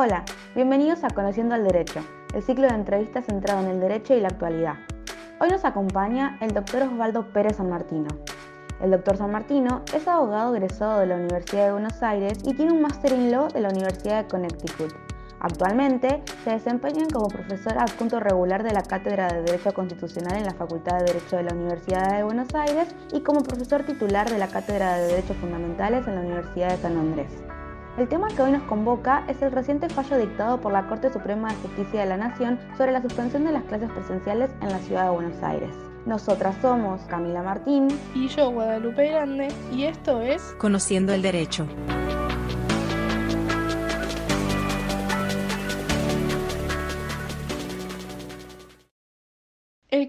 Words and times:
Hola, 0.00 0.24
bienvenidos 0.54 1.02
a 1.02 1.10
Conociendo 1.10 1.56
el 1.56 1.64
Derecho, 1.64 1.98
el 2.32 2.44
ciclo 2.44 2.68
de 2.68 2.74
entrevistas 2.74 3.26
centrado 3.26 3.64
en 3.64 3.66
el 3.66 3.80
derecho 3.80 4.14
y 4.14 4.20
la 4.20 4.28
actualidad. 4.28 4.76
Hoy 5.40 5.48
nos 5.48 5.64
acompaña 5.64 6.38
el 6.40 6.54
doctor 6.54 6.82
Osvaldo 6.82 7.32
Pérez 7.32 7.56
San 7.56 7.68
Martino. 7.68 8.06
El 8.80 8.92
doctor 8.92 9.16
San 9.16 9.32
Martino 9.32 9.82
es 9.92 10.06
abogado 10.06 10.54
egresado 10.54 11.00
de 11.00 11.06
la 11.06 11.16
Universidad 11.16 11.64
de 11.64 11.72
Buenos 11.72 12.00
Aires 12.00 12.38
y 12.44 12.54
tiene 12.54 12.74
un 12.74 12.80
máster 12.80 13.12
en 13.12 13.32
Law 13.32 13.48
de 13.48 13.60
la 13.60 13.70
Universidad 13.70 14.22
de 14.22 14.28
Connecticut. 14.28 14.94
Actualmente 15.40 16.22
se 16.44 16.50
desempeña 16.50 17.04
como 17.12 17.26
profesor 17.26 17.76
adjunto 17.76 18.20
regular 18.20 18.62
de 18.62 18.74
la 18.74 18.84
Cátedra 18.84 19.26
de 19.26 19.42
Derecho 19.42 19.74
Constitucional 19.74 20.36
en 20.36 20.44
la 20.44 20.54
Facultad 20.54 20.98
de 20.98 21.06
Derecho 21.06 21.38
de 21.38 21.42
la 21.42 21.54
Universidad 21.54 22.18
de 22.18 22.22
Buenos 22.22 22.54
Aires 22.54 22.94
y 23.12 23.22
como 23.22 23.42
profesor 23.42 23.82
titular 23.82 24.30
de 24.30 24.38
la 24.38 24.46
Cátedra 24.46 24.96
de 24.96 25.08
Derechos 25.08 25.36
Fundamentales 25.38 26.06
en 26.06 26.14
la 26.14 26.20
Universidad 26.20 26.70
de 26.70 26.76
San 26.76 26.96
Andrés. 26.96 27.32
El 27.98 28.06
tema 28.06 28.28
que 28.28 28.40
hoy 28.42 28.52
nos 28.52 28.62
convoca 28.62 29.24
es 29.26 29.42
el 29.42 29.50
reciente 29.50 29.88
fallo 29.88 30.18
dictado 30.18 30.60
por 30.60 30.70
la 30.70 30.86
Corte 30.86 31.12
Suprema 31.12 31.48
de 31.48 31.56
Justicia 31.56 32.02
de 32.02 32.06
la 32.06 32.16
Nación 32.16 32.56
sobre 32.76 32.92
la 32.92 33.02
suspensión 33.02 33.44
de 33.44 33.50
las 33.50 33.64
clases 33.64 33.90
presenciales 33.90 34.50
en 34.62 34.68
la 34.68 34.78
ciudad 34.78 35.06
de 35.06 35.10
Buenos 35.10 35.42
Aires. 35.42 35.74
Nosotras 36.06 36.54
somos 36.62 37.00
Camila 37.08 37.42
Martín 37.42 37.88
y 38.14 38.28
yo 38.28 38.52
Guadalupe 38.52 39.08
Grande 39.08 39.48
y 39.72 39.82
esto 39.82 40.20
es 40.20 40.40
Conociendo 40.58 41.12
el 41.12 41.22
Derecho. 41.22 41.66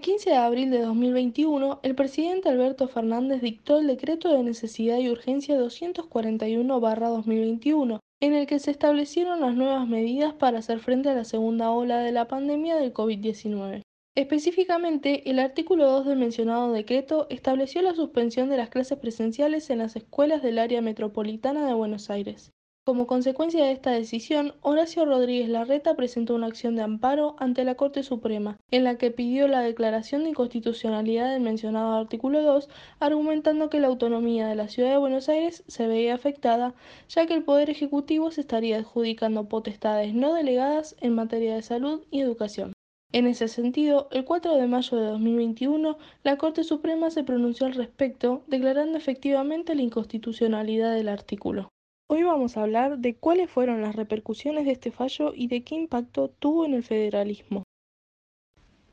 El 0.00 0.06
15 0.06 0.30
de 0.30 0.36
abril 0.36 0.70
de 0.70 0.80
2021, 0.80 1.80
el 1.82 1.94
presidente 1.94 2.48
Alberto 2.48 2.88
Fernández 2.88 3.42
dictó 3.42 3.80
el 3.80 3.86
decreto 3.86 4.32
de 4.32 4.42
necesidad 4.42 4.96
y 4.96 5.10
urgencia 5.10 5.60
241-2021, 5.60 7.98
en 8.22 8.32
el 8.32 8.46
que 8.46 8.60
se 8.60 8.70
establecieron 8.70 9.42
las 9.42 9.54
nuevas 9.54 9.86
medidas 9.86 10.32
para 10.32 10.60
hacer 10.60 10.80
frente 10.80 11.10
a 11.10 11.14
la 11.14 11.24
segunda 11.24 11.70
ola 11.70 11.98
de 11.98 12.12
la 12.12 12.28
pandemia 12.28 12.76
del 12.76 12.94
COVID-19. 12.94 13.82
Específicamente, 14.16 15.28
el 15.28 15.38
artículo 15.38 15.84
2 15.84 16.06
del 16.06 16.18
mencionado 16.18 16.72
decreto 16.72 17.26
estableció 17.28 17.82
la 17.82 17.94
suspensión 17.94 18.48
de 18.48 18.56
las 18.56 18.70
clases 18.70 18.96
presenciales 18.96 19.68
en 19.68 19.80
las 19.80 19.96
escuelas 19.96 20.42
del 20.42 20.60
área 20.60 20.80
metropolitana 20.80 21.66
de 21.66 21.74
Buenos 21.74 22.08
Aires. 22.08 22.52
Como 22.86 23.06
consecuencia 23.06 23.66
de 23.66 23.72
esta 23.72 23.90
decisión, 23.90 24.54
Horacio 24.62 25.04
Rodríguez 25.04 25.50
Larreta 25.50 25.94
presentó 25.96 26.34
una 26.34 26.46
acción 26.46 26.76
de 26.76 26.82
amparo 26.82 27.36
ante 27.38 27.62
la 27.62 27.74
Corte 27.74 28.02
Suprema, 28.02 28.56
en 28.70 28.84
la 28.84 28.96
que 28.96 29.10
pidió 29.10 29.48
la 29.48 29.60
declaración 29.60 30.22
de 30.22 30.30
inconstitucionalidad 30.30 31.30
del 31.30 31.42
mencionado 31.42 31.92
artículo 31.92 32.40
2, 32.42 32.70
argumentando 32.98 33.68
que 33.68 33.80
la 33.80 33.88
autonomía 33.88 34.48
de 34.48 34.54
la 34.54 34.68
Ciudad 34.68 34.92
de 34.92 34.96
Buenos 34.96 35.28
Aires 35.28 35.62
se 35.68 35.86
veía 35.86 36.14
afectada, 36.14 36.74
ya 37.08 37.26
que 37.26 37.34
el 37.34 37.44
Poder 37.44 37.68
Ejecutivo 37.68 38.30
se 38.30 38.40
estaría 38.40 38.78
adjudicando 38.78 39.46
potestades 39.46 40.14
no 40.14 40.32
delegadas 40.32 40.96
en 41.02 41.14
materia 41.14 41.56
de 41.56 41.62
salud 41.62 42.02
y 42.10 42.20
educación. 42.20 42.72
En 43.12 43.26
ese 43.26 43.48
sentido, 43.48 44.08
el 44.10 44.24
4 44.24 44.56
de 44.56 44.66
mayo 44.66 44.96
de 44.96 45.06
2021, 45.06 45.98
la 46.22 46.38
Corte 46.38 46.64
Suprema 46.64 47.10
se 47.10 47.24
pronunció 47.24 47.66
al 47.66 47.74
respecto, 47.74 48.42
declarando 48.46 48.96
efectivamente 48.96 49.74
la 49.74 49.82
inconstitucionalidad 49.82 50.94
del 50.94 51.10
artículo. 51.10 51.68
Hoy 52.12 52.24
vamos 52.24 52.56
a 52.56 52.62
hablar 52.62 52.98
de 52.98 53.14
cuáles 53.14 53.48
fueron 53.48 53.82
las 53.82 53.94
repercusiones 53.94 54.64
de 54.64 54.72
este 54.72 54.90
fallo 54.90 55.32
y 55.32 55.46
de 55.46 55.62
qué 55.62 55.76
impacto 55.76 56.28
tuvo 56.28 56.64
en 56.64 56.74
el 56.74 56.82
federalismo. 56.82 57.62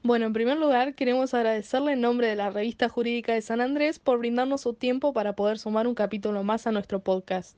Bueno, 0.04 0.28
en 0.28 0.34
primer 0.34 0.60
lugar, 0.60 0.94
queremos 0.94 1.34
agradecerle 1.34 1.94
en 1.94 2.02
nombre 2.02 2.28
de 2.28 2.36
la 2.36 2.52
Revista 2.52 2.90
Jurídica 2.90 3.34
de 3.34 3.42
San 3.42 3.60
Andrés 3.60 3.98
por 3.98 4.20
brindarnos 4.20 4.62
su 4.62 4.76
tiempo 4.76 5.14
para 5.14 5.36
poder 5.36 5.58
sumar 5.58 5.88
un 5.88 5.96
capítulo 5.96 6.44
más 6.44 6.68
a 6.68 6.72
nuestro 6.72 7.00
podcast. 7.00 7.58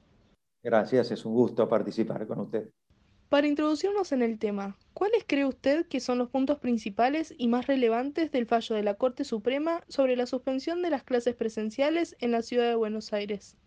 Gracias, 0.63 1.11
es 1.11 1.25
un 1.25 1.33
gusto 1.33 1.67
participar 1.67 2.25
con 2.25 2.39
usted. 2.39 2.69
Para 3.27 3.47
introducirnos 3.47 4.13
en 4.13 4.21
el 4.21 4.39
tema, 4.39 4.77
¿cuáles 4.93 5.25
cree 5.27 5.43
usted 5.43 5.85
que 5.87 5.99
son 5.99 6.19
los 6.19 6.29
puntos 6.29 6.59
principales 6.59 7.35
y 7.37 7.49
más 7.49 7.67
relevantes 7.67 8.31
del 8.31 8.45
fallo 8.45 8.77
de 8.77 8.83
la 8.83 8.93
Corte 8.93 9.25
Suprema 9.25 9.83
sobre 9.89 10.15
la 10.15 10.25
suspensión 10.25 10.81
de 10.81 10.91
las 10.91 11.03
clases 11.03 11.35
presenciales 11.35 12.15
en 12.21 12.31
la 12.31 12.43
ciudad 12.43 12.69
de 12.69 12.75
Buenos 12.75 13.11
Aires? 13.11 13.57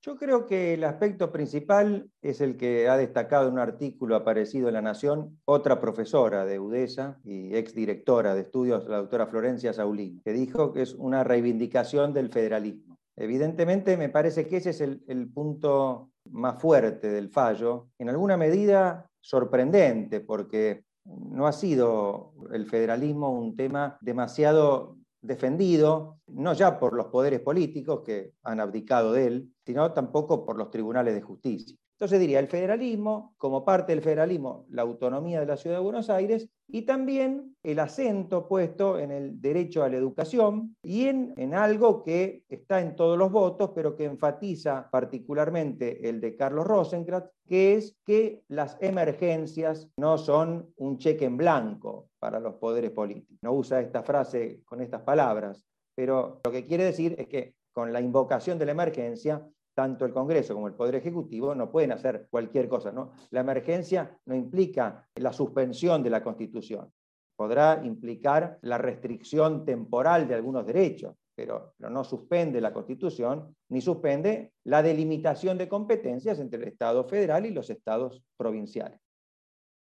Yo 0.00 0.16
creo 0.16 0.46
que 0.46 0.74
el 0.74 0.84
aspecto 0.84 1.32
principal 1.32 2.08
es 2.22 2.40
el 2.40 2.56
que 2.56 2.88
ha 2.88 2.96
destacado 2.96 3.48
en 3.48 3.54
un 3.54 3.58
artículo 3.58 4.14
aparecido 4.14 4.68
en 4.68 4.74
La 4.74 4.82
Nación 4.82 5.40
otra 5.44 5.80
profesora 5.80 6.46
de 6.46 6.60
UDESA 6.60 7.18
y 7.24 7.56
exdirectora 7.56 8.34
de 8.34 8.42
estudios, 8.42 8.86
la 8.88 8.98
doctora 8.98 9.26
Florencia 9.26 9.72
Saulín, 9.72 10.22
que 10.24 10.32
dijo 10.32 10.72
que 10.72 10.82
es 10.82 10.94
una 10.94 11.24
reivindicación 11.24 12.14
del 12.14 12.30
federalismo. 12.30 12.96
Evidentemente 13.16 13.96
me 13.96 14.08
parece 14.08 14.46
que 14.46 14.58
ese 14.58 14.70
es 14.70 14.80
el, 14.80 15.02
el 15.08 15.28
punto 15.32 16.10
más 16.30 16.60
fuerte 16.60 17.08
del 17.08 17.30
fallo, 17.30 17.88
en 17.98 18.08
alguna 18.08 18.36
medida 18.36 19.10
sorprendente, 19.20 20.20
porque 20.20 20.84
no 21.04 21.48
ha 21.48 21.52
sido 21.52 22.34
el 22.52 22.66
federalismo 22.66 23.32
un 23.32 23.56
tema 23.56 23.98
demasiado 24.00 24.97
defendido, 25.20 26.20
no 26.26 26.52
ya 26.52 26.78
por 26.78 26.94
los 26.94 27.06
poderes 27.06 27.40
políticos 27.40 28.02
que 28.04 28.34
han 28.42 28.60
abdicado 28.60 29.12
de 29.12 29.26
él, 29.26 29.54
sino 29.64 29.92
tampoco 29.92 30.44
por 30.44 30.56
los 30.56 30.70
tribunales 30.70 31.14
de 31.14 31.22
justicia. 31.22 31.76
Entonces 31.98 32.20
diría, 32.20 32.38
el 32.38 32.46
federalismo, 32.46 33.34
como 33.38 33.64
parte 33.64 33.90
del 33.90 34.02
federalismo, 34.02 34.66
la 34.70 34.82
autonomía 34.82 35.40
de 35.40 35.46
la 35.46 35.56
Ciudad 35.56 35.78
de 35.78 35.82
Buenos 35.82 36.08
Aires 36.08 36.48
y 36.68 36.82
también 36.82 37.56
el 37.64 37.80
acento 37.80 38.46
puesto 38.46 39.00
en 39.00 39.10
el 39.10 39.40
derecho 39.40 39.82
a 39.82 39.88
la 39.88 39.96
educación 39.96 40.76
y 40.80 41.06
en, 41.06 41.34
en, 41.36 41.54
algo 41.54 42.04
que 42.04 42.44
está 42.48 42.80
en 42.80 42.94
todos 42.94 43.18
los 43.18 43.32
votos, 43.32 43.72
pero 43.74 43.96
que 43.96 44.04
enfatiza 44.04 44.88
particularmente 44.92 46.08
el 46.08 46.20
de 46.20 46.36
Carlos 46.36 46.68
Rosenkrantz, 46.68 47.32
que 47.48 47.74
es 47.74 47.98
que 48.06 48.44
las 48.46 48.76
emergencias 48.80 49.90
no 49.96 50.18
son 50.18 50.72
un 50.76 50.98
cheque 50.98 51.24
en 51.24 51.36
blanco 51.36 52.10
para 52.20 52.38
los 52.38 52.54
poderes 52.54 52.92
políticos. 52.92 53.38
No 53.42 53.54
usa 53.54 53.80
esta 53.80 54.04
frase 54.04 54.62
con 54.66 54.80
estas 54.82 55.02
palabras, 55.02 55.66
pero 55.96 56.40
lo 56.44 56.52
que 56.52 56.64
quiere 56.64 56.84
decir 56.84 57.16
es 57.18 57.26
que 57.26 57.56
con 57.72 57.92
la 57.92 58.00
invocación 58.00 58.56
de 58.56 58.66
la 58.66 58.72
emergencia 58.72 59.44
tanto 59.78 60.04
el 60.04 60.12
Congreso 60.12 60.54
como 60.54 60.66
el 60.66 60.74
Poder 60.74 60.96
Ejecutivo 60.96 61.54
no 61.54 61.70
pueden 61.70 61.92
hacer 61.92 62.26
cualquier 62.28 62.68
cosa. 62.68 62.90
¿no? 62.90 63.12
La 63.30 63.42
emergencia 63.42 64.18
no 64.26 64.34
implica 64.34 65.06
la 65.14 65.32
suspensión 65.32 66.02
de 66.02 66.10
la 66.10 66.20
Constitución. 66.20 66.92
Podrá 67.36 67.80
implicar 67.84 68.58
la 68.62 68.76
restricción 68.76 69.64
temporal 69.64 70.26
de 70.26 70.34
algunos 70.34 70.66
derechos, 70.66 71.14
pero, 71.32 71.74
pero 71.78 71.90
no 71.90 72.02
suspende 72.02 72.60
la 72.60 72.72
Constitución 72.72 73.54
ni 73.68 73.80
suspende 73.80 74.50
la 74.64 74.82
delimitación 74.82 75.56
de 75.56 75.68
competencias 75.68 76.40
entre 76.40 76.60
el 76.60 76.66
Estado 76.66 77.04
federal 77.04 77.46
y 77.46 77.52
los 77.52 77.70
estados 77.70 78.20
provinciales. 78.36 78.98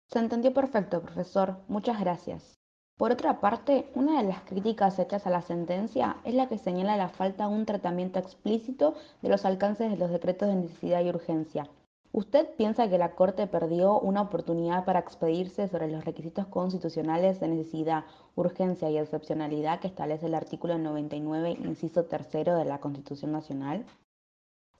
Se 0.08 0.18
entendió 0.18 0.52
perfecto, 0.52 1.02
profesor. 1.02 1.58
Muchas 1.68 2.00
gracias. 2.00 2.63
Por 2.96 3.10
otra 3.10 3.40
parte, 3.40 3.90
una 3.94 4.22
de 4.22 4.28
las 4.28 4.42
críticas 4.42 4.98
hechas 5.00 5.26
a 5.26 5.30
la 5.30 5.42
sentencia 5.42 6.16
es 6.24 6.34
la 6.34 6.48
que 6.48 6.58
señala 6.58 6.96
la 6.96 7.08
falta 7.08 7.48
de 7.48 7.54
un 7.54 7.66
tratamiento 7.66 8.20
explícito 8.20 8.94
de 9.20 9.28
los 9.28 9.44
alcances 9.44 9.90
de 9.90 9.96
los 9.96 10.10
decretos 10.10 10.48
de 10.48 10.54
necesidad 10.54 11.02
y 11.02 11.08
urgencia. 11.08 11.68
¿Usted 12.12 12.48
piensa 12.56 12.88
que 12.88 12.96
la 12.96 13.16
Corte 13.16 13.48
perdió 13.48 13.98
una 13.98 14.22
oportunidad 14.22 14.84
para 14.84 15.00
expedirse 15.00 15.66
sobre 15.66 15.90
los 15.90 16.04
requisitos 16.04 16.46
constitucionales 16.46 17.40
de 17.40 17.48
necesidad, 17.48 18.04
urgencia 18.36 18.88
y 18.88 18.98
excepcionalidad 18.98 19.80
que 19.80 19.88
establece 19.88 20.26
el 20.26 20.34
artículo 20.36 20.78
99, 20.78 21.56
inciso 21.64 22.04
tercero 22.04 22.56
de 22.56 22.66
la 22.66 22.78
Constitución 22.78 23.32
Nacional? 23.32 23.84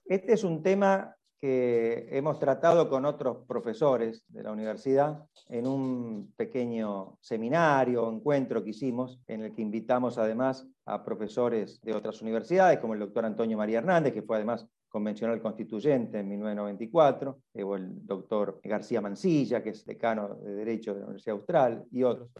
Este 0.04 0.34
es 0.34 0.44
un 0.44 0.62
tema 0.62 1.16
que 1.40 2.08
hemos 2.10 2.38
tratado 2.38 2.88
con 2.88 3.04
otros 3.04 3.38
profesores 3.46 4.24
de 4.28 4.42
la 4.42 4.52
universidad 4.52 5.26
en 5.48 5.66
un 5.66 6.32
pequeño 6.36 7.18
seminario 7.20 8.04
o 8.04 8.12
encuentro 8.12 8.62
que 8.62 8.70
hicimos, 8.70 9.20
en 9.26 9.42
el 9.42 9.54
que 9.54 9.62
invitamos 9.62 10.18
además 10.18 10.66
a 10.86 11.04
profesores 11.04 11.80
de 11.82 11.94
otras 11.94 12.22
universidades, 12.22 12.78
como 12.78 12.94
el 12.94 13.00
doctor 13.00 13.24
Antonio 13.24 13.58
María 13.58 13.78
Hernández, 13.78 14.12
que 14.12 14.22
fue 14.22 14.36
además 14.36 14.66
convencional 14.88 15.42
constituyente 15.42 16.20
en 16.20 16.28
1994, 16.28 17.40
eh, 17.54 17.62
o 17.64 17.74
el 17.74 18.06
doctor 18.06 18.60
García 18.62 19.00
Mancilla, 19.00 19.62
que 19.62 19.70
es 19.70 19.84
decano 19.84 20.36
de 20.36 20.54
Derecho 20.54 20.94
de 20.94 21.00
la 21.00 21.06
Universidad 21.06 21.36
Austral, 21.36 21.84
y 21.90 22.04
otros. 22.04 22.30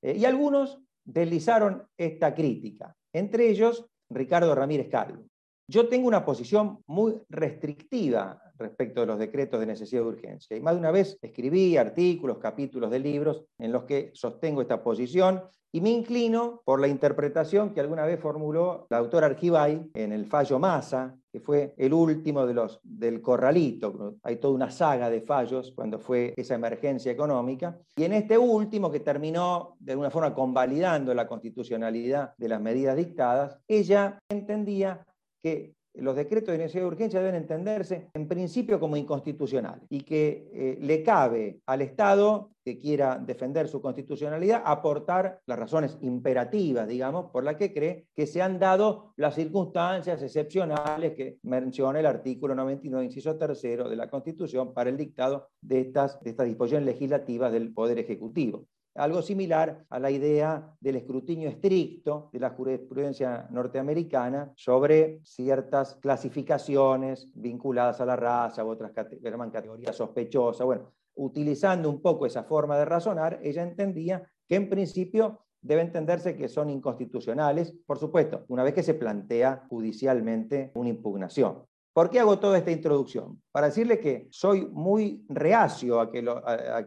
Eh, 0.00 0.16
y 0.16 0.24
algunos 0.24 0.80
deslizaron 1.04 1.86
esta 1.96 2.34
crítica, 2.34 2.96
entre 3.12 3.50
ellos 3.50 3.86
Ricardo 4.08 4.54
Ramírez 4.54 4.88
Calvo. 4.88 5.24
Yo 5.70 5.86
tengo 5.88 6.08
una 6.08 6.24
posición 6.24 6.82
muy 6.86 7.20
restrictiva 7.28 8.40
respecto 8.56 9.02
de 9.02 9.06
los 9.06 9.18
decretos 9.18 9.60
de 9.60 9.66
necesidad 9.66 10.00
de 10.00 10.08
urgencia. 10.08 10.56
Y 10.56 10.60
más 10.60 10.72
de 10.72 10.80
una 10.80 10.90
vez 10.90 11.18
escribí 11.20 11.76
artículos, 11.76 12.38
capítulos 12.38 12.90
de 12.90 12.98
libros 12.98 13.44
en 13.58 13.72
los 13.72 13.84
que 13.84 14.10
sostengo 14.14 14.62
esta 14.62 14.82
posición 14.82 15.42
y 15.70 15.82
me 15.82 15.90
inclino 15.90 16.62
por 16.64 16.80
la 16.80 16.88
interpretación 16.88 17.74
que 17.74 17.80
alguna 17.80 18.06
vez 18.06 18.18
formuló 18.18 18.86
la 18.88 18.96
autora 18.96 19.26
Argibay 19.26 19.90
en 19.92 20.12
el 20.12 20.24
fallo 20.24 20.58
Massa, 20.58 21.14
que 21.30 21.40
fue 21.40 21.74
el 21.76 21.92
último 21.92 22.46
de 22.46 22.54
los, 22.54 22.80
del 22.82 23.20
corralito. 23.20 24.16
Hay 24.22 24.36
toda 24.36 24.54
una 24.54 24.70
saga 24.70 25.10
de 25.10 25.20
fallos 25.20 25.72
cuando 25.76 25.98
fue 25.98 26.32
esa 26.38 26.54
emergencia 26.54 27.12
económica. 27.12 27.78
Y 27.96 28.04
en 28.04 28.14
este 28.14 28.38
último, 28.38 28.90
que 28.90 29.00
terminó 29.00 29.76
de 29.78 29.92
alguna 29.92 30.10
forma 30.10 30.34
convalidando 30.34 31.12
la 31.12 31.28
constitucionalidad 31.28 32.32
de 32.38 32.48
las 32.48 32.62
medidas 32.62 32.96
dictadas, 32.96 33.58
ella 33.68 34.18
entendía 34.30 35.04
que 35.42 35.74
los 35.94 36.14
decretos 36.14 36.52
de 36.52 36.58
necesidad 36.58 36.84
de 36.84 36.88
urgencia 36.88 37.20
deben 37.20 37.34
entenderse 37.34 38.10
en 38.14 38.28
principio 38.28 38.78
como 38.78 38.96
inconstitucionales 38.96 39.84
y 39.88 40.02
que 40.02 40.48
eh, 40.52 40.78
le 40.80 41.02
cabe 41.02 41.60
al 41.66 41.82
Estado 41.82 42.52
que 42.64 42.78
quiera 42.78 43.18
defender 43.18 43.66
su 43.66 43.80
constitucionalidad 43.80 44.62
aportar 44.64 45.40
las 45.46 45.58
razones 45.58 45.98
imperativas, 46.02 46.86
digamos, 46.86 47.30
por 47.30 47.42
las 47.42 47.56
que 47.56 47.72
cree 47.72 48.06
que 48.14 48.26
se 48.26 48.42
han 48.42 48.58
dado 48.58 49.12
las 49.16 49.34
circunstancias 49.34 50.22
excepcionales 50.22 51.14
que 51.14 51.38
menciona 51.42 51.98
el 51.98 52.06
artículo 52.06 52.54
99, 52.54 53.06
inciso 53.06 53.36
tercero 53.36 53.88
de 53.88 53.96
la 53.96 54.08
Constitución 54.08 54.74
para 54.74 54.90
el 54.90 54.96
dictado 54.96 55.48
de 55.60 55.80
estas, 55.80 56.20
de 56.20 56.30
estas 56.30 56.46
disposiciones 56.46 56.86
legislativas 56.86 57.52
del 57.52 57.72
Poder 57.72 57.98
Ejecutivo 57.98 58.66
algo 58.98 59.22
similar 59.22 59.84
a 59.88 59.98
la 59.98 60.10
idea 60.10 60.74
del 60.80 60.96
escrutinio 60.96 61.48
estricto 61.48 62.30
de 62.32 62.40
la 62.40 62.50
jurisprudencia 62.50 63.46
norteamericana 63.50 64.52
sobre 64.56 65.20
ciertas 65.22 65.94
clasificaciones 65.96 67.30
vinculadas 67.34 68.00
a 68.00 68.06
la 68.06 68.16
raza 68.16 68.64
u 68.64 68.68
otras 68.68 68.92
categorías 68.92 69.96
sospechosas. 69.96 70.66
Bueno, 70.66 70.92
utilizando 71.14 71.88
un 71.88 72.02
poco 72.02 72.26
esa 72.26 72.42
forma 72.42 72.76
de 72.76 72.84
razonar, 72.84 73.38
ella 73.42 73.62
entendía 73.62 74.28
que 74.46 74.56
en 74.56 74.68
principio 74.68 75.44
debe 75.60 75.82
entenderse 75.82 76.36
que 76.36 76.48
son 76.48 76.70
inconstitucionales, 76.70 77.76
por 77.86 77.98
supuesto, 77.98 78.44
una 78.48 78.62
vez 78.62 78.74
que 78.74 78.82
se 78.82 78.94
plantea 78.94 79.66
judicialmente 79.68 80.72
una 80.74 80.88
impugnación. 80.88 81.67
¿Por 81.98 82.10
qué 82.10 82.20
hago 82.20 82.38
toda 82.38 82.58
esta 82.58 82.70
introducción? 82.70 83.42
Para 83.50 83.66
decirle 83.66 83.98
que 83.98 84.28
soy 84.30 84.68
muy 84.70 85.24
reacio 85.28 86.00
a 86.00 86.12
que, 86.12 86.20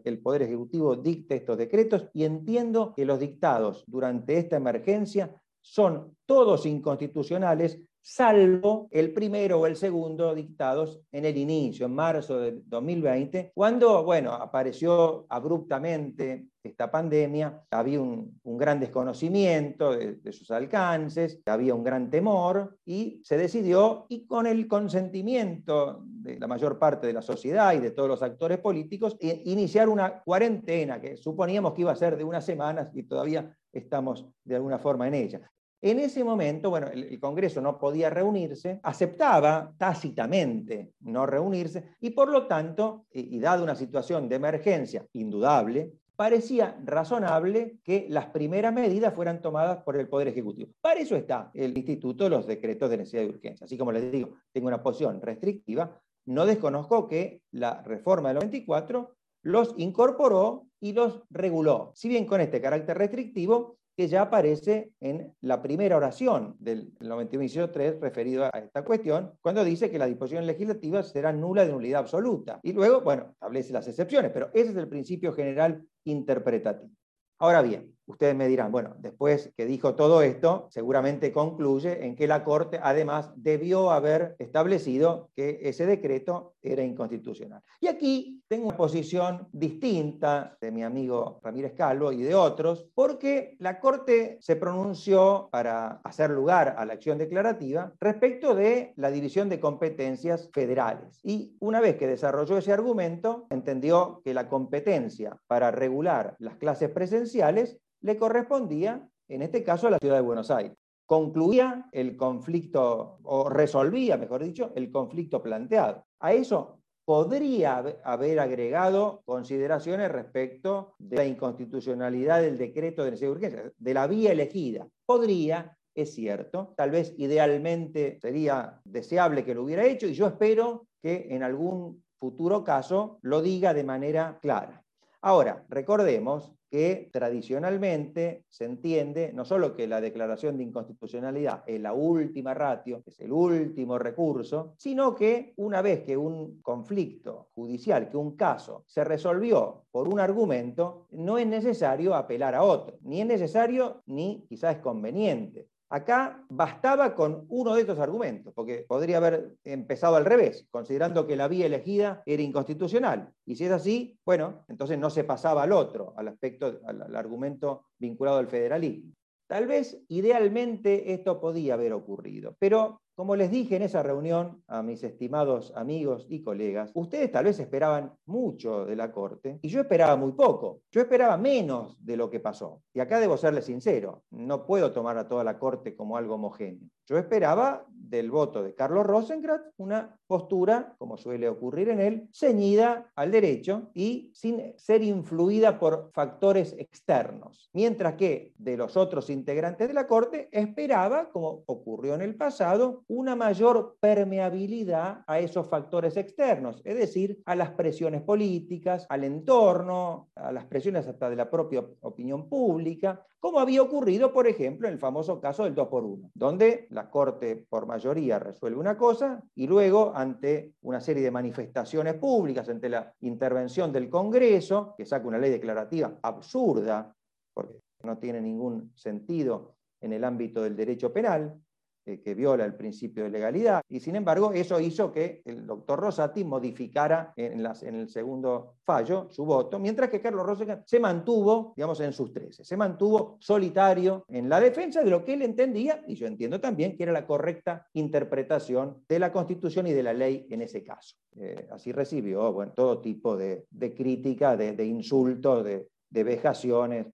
el 0.06 0.20
Poder 0.22 0.44
Ejecutivo 0.44 0.96
dicte 0.96 1.36
estos 1.36 1.58
decretos 1.58 2.08
y 2.14 2.24
entiendo 2.24 2.94
que 2.96 3.04
los 3.04 3.20
dictados 3.20 3.84
durante 3.88 4.38
esta 4.38 4.56
emergencia 4.56 5.36
son 5.60 6.16
todos 6.26 6.66
inconstitucionales 6.66 7.78
salvo 8.02 8.88
el 8.92 9.14
primero 9.14 9.60
o 9.60 9.68
el 9.68 9.76
segundo 9.76 10.34
dictados 10.34 11.02
en 11.12 11.26
el 11.26 11.38
inicio, 11.38 11.86
en 11.86 11.94
marzo 11.94 12.40
de 12.40 12.62
2020, 12.66 13.52
cuando, 13.54 14.04
bueno, 14.04 14.34
apareció 14.34 15.26
abruptamente 15.30 16.48
esta 16.64 16.92
pandemia, 16.92 17.64
había 17.72 18.02
un, 18.02 18.40
gran 18.44 18.80
desconocimiento 18.80 19.94
de, 19.94 20.16
de, 20.16 20.32
sus 20.32 20.52
alcances, 20.52 21.42
había 21.46 21.74
un 21.74 21.84
gran 21.84 22.10
temor 22.12 22.78
y 22.86 23.20
se 23.24 23.38
decidió, 23.38 24.06
y 24.10 24.26
con 24.26 24.46
el 24.46 24.68
consentimiento 24.68 26.04
de 26.06 26.40
la 26.40 26.48
mayor 26.48 26.78
parte 26.78 27.08
de 27.08 27.14
la 27.14 27.22
sociedad 27.22 27.74
y 27.74 27.80
de 27.80 27.92
todos 27.92 28.10
los 28.10 28.22
actores 28.22 28.60
políticos, 28.60 29.18
iniciar 29.20 29.90
una 29.90 30.22
cuarentena 30.22 31.02
que 31.02 31.18
suponíamos 31.18 31.74
que 31.74 31.82
iba 31.82 31.92
a 31.92 31.96
ser 31.96 32.16
de 32.16 32.24
unas 32.24 32.46
semanas 32.46 32.90
y 32.94 33.04
todavía 33.04 33.56
estamos 33.74 34.28
de 34.44 34.56
alguna 34.56 34.78
forma 34.78 35.08
en 35.08 35.16
ella. 35.16 35.52
En 35.84 36.00
ese 36.00 36.24
momento, 36.24 36.70
bueno, 36.70 36.88
el, 36.88 37.20
Congreso 37.20 37.60
no 37.60 37.80
podía 37.80 38.12
reunirse, 38.12 38.80
aceptaba 38.84 39.74
tácitamente 39.78 40.94
no 41.00 41.26
reunirse 41.26 41.96
y 42.00 42.12
por 42.12 42.30
lo 42.30 42.46
tanto, 42.46 43.08
y, 43.12 43.38
y 43.38 43.40
una 43.40 43.76
situación 43.76 44.30
de 44.30 44.36
emergencia 44.36 45.06
indudable, 45.14 45.94
parecía 46.16 46.80
razonable 46.86 47.80
que 47.84 48.06
las 48.10 48.28
primeras 48.28 48.72
medidas 48.72 49.12
fueran 49.16 49.42
tomadas 49.42 49.84
por 49.84 49.98
el 49.98 50.08
Poder 50.08 50.28
Ejecutivo. 50.28 50.72
Para 50.80 51.00
eso 51.00 51.16
está 51.16 51.50
el 51.56 51.76
Instituto 51.76 52.26
de 52.26 52.30
los 52.30 52.46
Decretos 52.46 52.92
de 52.92 52.98
Necesidad 52.98 53.24
de 53.24 53.30
Urgencia. 53.30 53.66
Así 53.66 53.76
como 53.76 53.92
les 53.92 54.12
digo, 54.12 54.36
tengo 54.52 54.68
una 54.68 54.84
posición 54.84 55.20
restrictiva, 55.20 56.00
no 56.26 56.46
desconozco 56.46 57.08
que 57.08 57.42
la 57.50 57.82
reforma 57.82 58.30
del 58.30 58.36
94 58.36 59.16
los 59.42 59.74
incorporó 59.78 60.68
y 60.80 60.94
los 60.94 61.24
reguló. 61.32 61.92
Si 61.96 62.08
bien 62.08 62.28
con 62.28 62.40
este 62.40 62.62
carácter 62.62 63.00
restrictivo, 63.00 63.80
que 63.96 64.08
ya 64.08 64.24
aparece 64.24 64.92
en 65.00 65.34
la 65.42 65.62
primera 65.62 65.98
oración 65.98 66.56
del 66.60 66.94
91.3 67.00 68.00
referido 68.00 68.46
a 68.46 68.60
esta 68.60 68.84
cuestión, 68.84 69.34
cuando 69.42 69.64
dice 69.64 69.92
que 69.92 70.00
la 70.00 70.06
disposición 70.06 70.46
legislativa 70.46 71.04
será 71.04 71.34
nula 71.34 71.66
de 71.66 71.72
nulidad 71.72 72.02
absoluta. 72.02 72.60
Y 72.64 72.74
luego, 72.74 73.02
bueno, 73.02 73.32
establece 73.32 73.74
las 73.74 73.88
excepciones, 73.88 74.32
pero 74.32 74.50
ese 74.54 74.72
es 74.72 74.78
el 74.78 74.88
principio 74.88 75.34
general 75.34 75.84
interpretativo. 76.06 76.92
Ahora 77.38 77.62
bien, 77.62 77.96
Ustedes 78.06 78.36
me 78.36 78.48
dirán, 78.48 78.72
bueno, 78.72 78.96
después 79.00 79.54
que 79.56 79.66
dijo 79.66 79.96
todo 79.96 80.22
esto, 80.22 80.68
seguramente 80.70 81.32
concluye 81.32 82.06
en 82.06 82.16
que 82.16 82.28
la 82.28 82.44
Corte 82.44 82.80
además 82.82 83.32
debió 83.36 83.92
haber 83.92 84.36
establecido 84.40 85.30
que 85.36 85.60
ese 85.64 85.86
decreto 85.86 86.56
era 86.62 86.84
inconstitucional. 86.84 87.62
Y 87.80 87.88
aquí 87.88 88.44
tengo 88.48 88.68
una 88.68 88.78
posición 88.78 89.48
distinta 89.52 90.58
de 90.60 90.72
mi 90.72 90.84
amigo 90.84 91.40
Ramírez 91.44 91.74
Calvo 91.74 92.12
y 92.12 92.22
de 92.22 92.36
otros, 92.36 92.88
porque 92.94 93.56
la 93.60 93.80
Corte 93.80 94.38
se 94.42 94.56
pronunció 94.56 95.50
para 95.52 96.02
hacer 96.04 96.32
lugar 96.32 96.76
a 96.78 96.86
la 96.86 96.94
acción 96.94 97.18
declarativa 97.18 97.94
respecto 98.00 98.56
de 98.56 98.94
la 98.98 99.12
división 99.12 99.48
de 99.48 99.60
competencias 99.60 100.50
federales. 100.52 101.20
Y 101.24 101.56
una 101.60 101.80
vez 101.80 101.96
que 101.98 102.08
desarrolló 102.08 102.58
ese 102.58 102.74
argumento, 102.74 103.48
entendió 103.50 104.22
que 104.24 104.34
la 104.34 104.50
competencia 104.50 105.38
para 105.48 105.72
regular 105.72 106.36
las 106.40 106.58
clases 106.58 106.90
presenciales 106.90 107.80
le 108.02 108.18
correspondía, 108.18 109.08
en 109.28 109.42
este 109.42 109.64
caso, 109.64 109.88
a 109.88 109.92
la 109.92 109.98
ciudad 110.00 110.16
de 110.16 110.22
Buenos 110.22 110.52
Aires. 110.52 110.78
Concluía 111.06 111.90
el 111.92 112.16
conflicto, 112.16 113.20
o 113.24 113.50
resolvía, 113.50 114.18
mejor 114.18 114.44
dicho, 114.44 114.72
el 114.76 114.92
conflicto 114.92 115.42
planteado. 115.42 116.06
A 116.20 116.34
eso 116.34 116.82
podría 117.06 117.84
haber 118.04 118.40
agregado 118.40 119.22
consideraciones 119.26 120.12
respecto 120.12 120.96
de 121.00 121.18
la 121.18 121.26
inconstitucionalidad 121.26 122.42
del 122.42 122.58
decreto 122.58 123.04
de 123.04 123.12
necesidad 123.12 123.32
de 123.32 123.36
urgencia, 123.36 123.72
de 123.78 123.94
la 123.94 124.08
vía 124.08 124.32
elegida. 124.32 124.88
Podría, 125.06 125.78
es 125.94 126.14
cierto, 126.14 126.74
tal 126.78 126.92
vez 126.92 127.14
idealmente 127.18 128.18
sería 128.22 128.80
deseable 128.86 129.44
que 129.44 129.56
lo 129.56 129.64
hubiera 129.64 129.86
hecho 129.86 130.08
y 130.08 130.14
yo 130.14 130.28
espero 130.28 130.88
que 131.02 131.28
en 131.32 131.44
algún 131.44 132.04
futuro 132.18 132.64
caso 132.64 133.20
lo 133.24 133.42
diga 133.42 133.74
de 133.74 133.84
manera 133.84 134.40
clara. 134.42 134.84
Ahora, 135.22 135.66
recordemos 135.70 136.54
que 136.72 137.10
tradicionalmente 137.12 138.46
se 138.48 138.64
entiende 138.64 139.34
no 139.34 139.44
solo 139.44 139.76
que 139.76 139.88
la 139.88 140.00
declaración 140.00 140.58
de 140.58 140.64
inconstitucionalidad 140.64 141.64
es 141.68 141.82
la 141.82 141.92
última 141.92 142.54
ratio, 142.54 143.04
es 143.06 143.20
el 143.20 143.34
último 143.34 144.00
recurso, 144.00 144.74
sino 144.78 145.14
que 145.14 145.54
una 145.58 145.82
vez 145.82 146.04
que 146.04 146.16
un 146.16 146.62
conflicto 146.62 147.50
judicial, 147.54 148.10
que 148.10 148.16
un 148.16 148.38
caso 148.38 148.86
se 148.88 149.04
resolvió 149.04 149.84
por 149.92 150.08
un 150.08 150.22
argumento, 150.22 151.08
no 151.12 151.38
es 151.38 151.46
necesario 151.46 152.16
apelar 152.16 152.56
a 152.56 152.64
otro, 152.64 152.98
ni 153.02 153.20
es 153.20 153.28
necesario 153.28 154.02
ni 154.06 154.46
quizás 154.48 154.78
es 154.78 154.82
conveniente. 154.82 155.71
Acá 155.94 156.46
bastaba 156.48 157.14
con 157.14 157.46
uno 157.50 157.76
de 157.76 157.82
estos 157.82 158.00
argumentos, 158.00 158.54
porque 158.56 158.86
podría 158.88 159.18
haber 159.18 159.58
empezado 159.66 160.16
al 160.16 160.24
revés, 160.24 160.66
considerando 160.72 161.28
que 161.28 161.36
la 161.36 161.50
vía 161.50 161.66
elegida 161.66 162.24
era 162.26 162.42
inconstitucional. 162.42 163.34
Y 163.46 163.58
si 163.58 163.66
es 163.66 163.72
así, 163.72 164.18
bueno, 164.26 164.64
entonces 164.70 164.98
no 164.98 165.10
se 165.10 165.26
pasaba 165.26 165.64
al 165.64 165.74
otro, 165.74 166.14
al 166.16 166.30
aspecto, 166.30 166.80
al, 166.86 167.14
argumento 167.14 167.88
vinculado 168.00 168.38
al 168.38 168.48
federalismo. 168.48 169.12
Tal 169.52 169.68
vez 169.68 170.02
idealmente 170.08 171.12
esto 171.12 171.42
podía 171.42 171.74
haber 171.74 171.92
ocurrido, 171.92 172.56
pero 172.58 173.02
como 173.16 173.36
les 173.36 173.52
dije 173.52 173.76
en 173.76 173.82
esa 173.82 174.02
reunión 174.02 174.64
a 174.66 174.82
mis 174.82 175.04
estimados 175.04 175.74
amigos 175.76 176.26
y 176.30 176.42
colegas, 176.42 176.90
ustedes 176.94 177.34
tal 177.34 177.44
vez 177.44 177.60
esperaban 177.60 178.14
mucho 178.26 178.86
de 178.86 178.96
la 178.96 179.12
Corte 179.12 179.60
y 179.62 179.68
yo 179.68 179.82
esperaba 179.82 180.16
muy 180.16 180.32
poco. 180.32 180.84
Yo 180.90 181.02
esperaba 181.02 181.36
menos 181.36 181.98
de 182.00 182.16
lo 182.16 182.30
que 182.30 182.40
pasó. 182.40 182.82
Y 182.94 183.02
acá 183.02 183.20
debo 183.20 183.36
serles 183.36 183.66
sincero, 183.66 184.24
no 184.30 184.66
puedo 184.66 184.94
tomar 184.94 185.18
a 185.18 185.28
toda 185.28 185.44
la 185.44 185.60
Corte 185.60 185.98
como 185.98 186.16
algo 186.16 186.36
homogéneo. 186.36 186.88
Yo 187.06 187.18
esperaba 187.18 187.86
del 188.12 188.30
voto 188.30 188.62
de 188.62 188.76
Carlos 188.76 189.06
Rosenkrantz 189.08 189.72
una 189.78 190.16
postura, 190.28 190.96
como 190.98 191.18
suele 191.18 191.48
ocurrir 191.48 191.90
en 191.90 192.02
él, 192.02 192.30
ceñida 192.34 193.10
al 193.16 193.32
derecho 193.32 193.90
y 193.94 194.32
sin 194.36 194.78
ser 194.78 195.02
influida 195.02 195.80
por 195.80 196.12
factores 196.14 196.76
externos. 196.78 197.70
Mientras 197.74 198.16
que 198.16 198.54
de 198.58 198.76
los 198.76 198.98
otros 198.98 199.30
integrantes 199.30 199.88
de 199.88 199.94
la 199.94 200.08
Corte 200.08 200.50
esperaba, 200.52 201.30
como 201.30 201.64
ocurrió 201.66 202.14
en 202.14 202.22
el 202.22 202.36
pasado, 202.36 203.04
una 203.08 203.36
mayor 203.36 203.98
permeabilidad 204.00 205.24
a 205.26 205.40
esos 205.40 205.68
factores 205.68 206.18
externos, 206.18 206.82
es 206.84 206.96
decir, 206.96 207.42
a 207.46 207.56
las 207.56 207.72
presiones 207.72 208.22
políticas, 208.22 209.06
al 209.10 209.24
entorno, 209.24 210.30
a 210.36 210.52
las 210.52 210.66
presiones 210.66 211.08
hasta 211.08 211.30
de 211.30 211.38
la 211.38 211.50
propia 211.50 211.86
opinión 212.02 212.50
pública, 212.50 213.26
como 213.42 213.60
había 213.60 213.82
ocurrido, 213.82 214.32
por 214.32 214.48
ejemplo, 214.48 214.88
en 214.88 214.94
el 214.94 215.00
famoso 215.00 215.42
caso 215.42 215.64
del 215.64 215.74
2 215.74 215.88
por 215.88 216.06
1, 216.06 216.30
donde 216.36 216.88
la 216.92 217.10
Corte 217.10 217.56
por 217.68 217.88
mayoría 217.88 218.38
resuelve 218.38 218.80
una 218.80 218.96
cosa 218.96 219.44
y 219.56 219.66
luego 219.66 220.14
ante 220.16 220.76
una 220.84 221.02
serie 221.02 221.24
de 221.24 221.32
manifestaciones 221.32 222.14
públicas, 222.14 222.70
ante 222.70 222.88
la 222.88 223.12
intervención 223.22 223.92
del 223.92 224.12
Congreso, 224.12 224.94
que 224.96 225.08
saca 225.08 225.28
una 225.28 225.40
ley 225.40 225.50
declarativa 225.50 226.20
absurda, 226.22 227.16
porque 227.52 227.80
no 228.04 228.20
tiene 228.20 228.42
ningún 228.42 228.92
sentido 228.96 229.74
en 230.00 230.14
el 230.14 230.24
ámbito 230.24 230.62
del 230.62 230.76
derecho 230.76 231.12
penal, 231.12 231.60
que 232.04 232.34
viola 232.36 232.66
el 232.66 232.76
principio 232.76 233.24
de 233.24 233.30
legalidad. 233.30 233.82
Y 233.90 234.00
sin 234.00 234.16
embargo, 234.16 234.52
eso 234.54 234.80
hizo 234.80 235.12
que 235.12 235.42
el 235.46 235.66
doctor 235.66 236.00
Rosati 236.00 236.44
modificara 236.44 237.34
en, 237.36 237.66
en 237.66 237.96
el 237.96 238.10
segundo 238.10 238.76
fallo 238.84 239.28
su 239.30 239.46
voto, 239.46 239.80
mientras 239.80 240.10
que 240.10 240.22
Carlos 240.22 240.46
Rosenthal 240.46 240.84
se 240.86 241.00
mantuvo, 241.00 241.74
digamos, 241.76 242.00
en 242.02 242.14
sus 242.14 242.34
13, 242.34 242.64
se 242.64 242.78
mantuvo 242.78 243.38
solitario 243.40 244.26
en 244.28 244.50
la 244.50 244.60
defensa 244.60 245.04
de 245.04 245.10
lo 245.10 245.24
que 245.24 245.34
él 245.34 245.44
entendía, 245.44 246.04
y 246.08 246.16
yo 246.16 246.28
entiendo 246.28 246.60
también 246.60 246.98
que 246.98 247.04
era 247.04 247.12
la 247.12 247.26
correcta 247.26 247.88
interpretación 247.94 249.04
de 249.08 249.20
la 249.20 249.32
Constitución 249.32 249.88
y 249.88 249.94
de 249.94 250.04
la 250.04 250.14
ley 250.14 250.48
en 250.50 250.62
ese 250.62 250.84
caso. 250.84 251.16
Eh, 251.40 251.68
así 251.72 251.92
recibió 251.92 252.52
todo 252.76 253.02
tipo 253.02 253.38
de, 253.38 253.66
crítica, 253.96 254.58
de, 254.58 254.86
insultos, 254.86 255.64
de, 255.64 255.88
de 256.10 256.24
vejaciones. 256.24 257.08